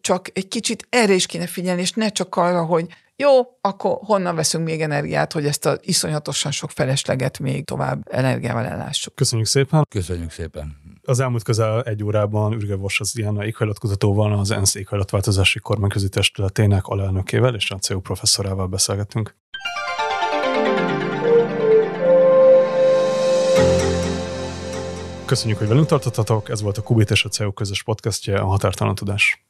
[0.00, 4.34] csak egy kicsit erre is kéne figyelni, és ne csak arra, hogy jó, akkor honnan
[4.34, 9.14] veszünk még energiát, hogy ezt a iszonyatosan sok felesleget még tovább energiával ellássuk.
[9.14, 9.86] Köszönjük szépen.
[9.88, 10.76] Köszönjük szépen.
[11.02, 16.86] Az elmúlt közel egy órában Ürge Vos az ilyen éghajlatkutatóval, az ENSZ éghajlatváltozási kormányközi testületének
[16.86, 19.34] alelnökével és a CEU professzorával beszélgettünk.
[25.28, 28.94] Köszönjük, hogy velünk tartottatok, ez volt a Kubit és a CEU közös podcastje, a Határtalan
[28.94, 29.46] Tudás.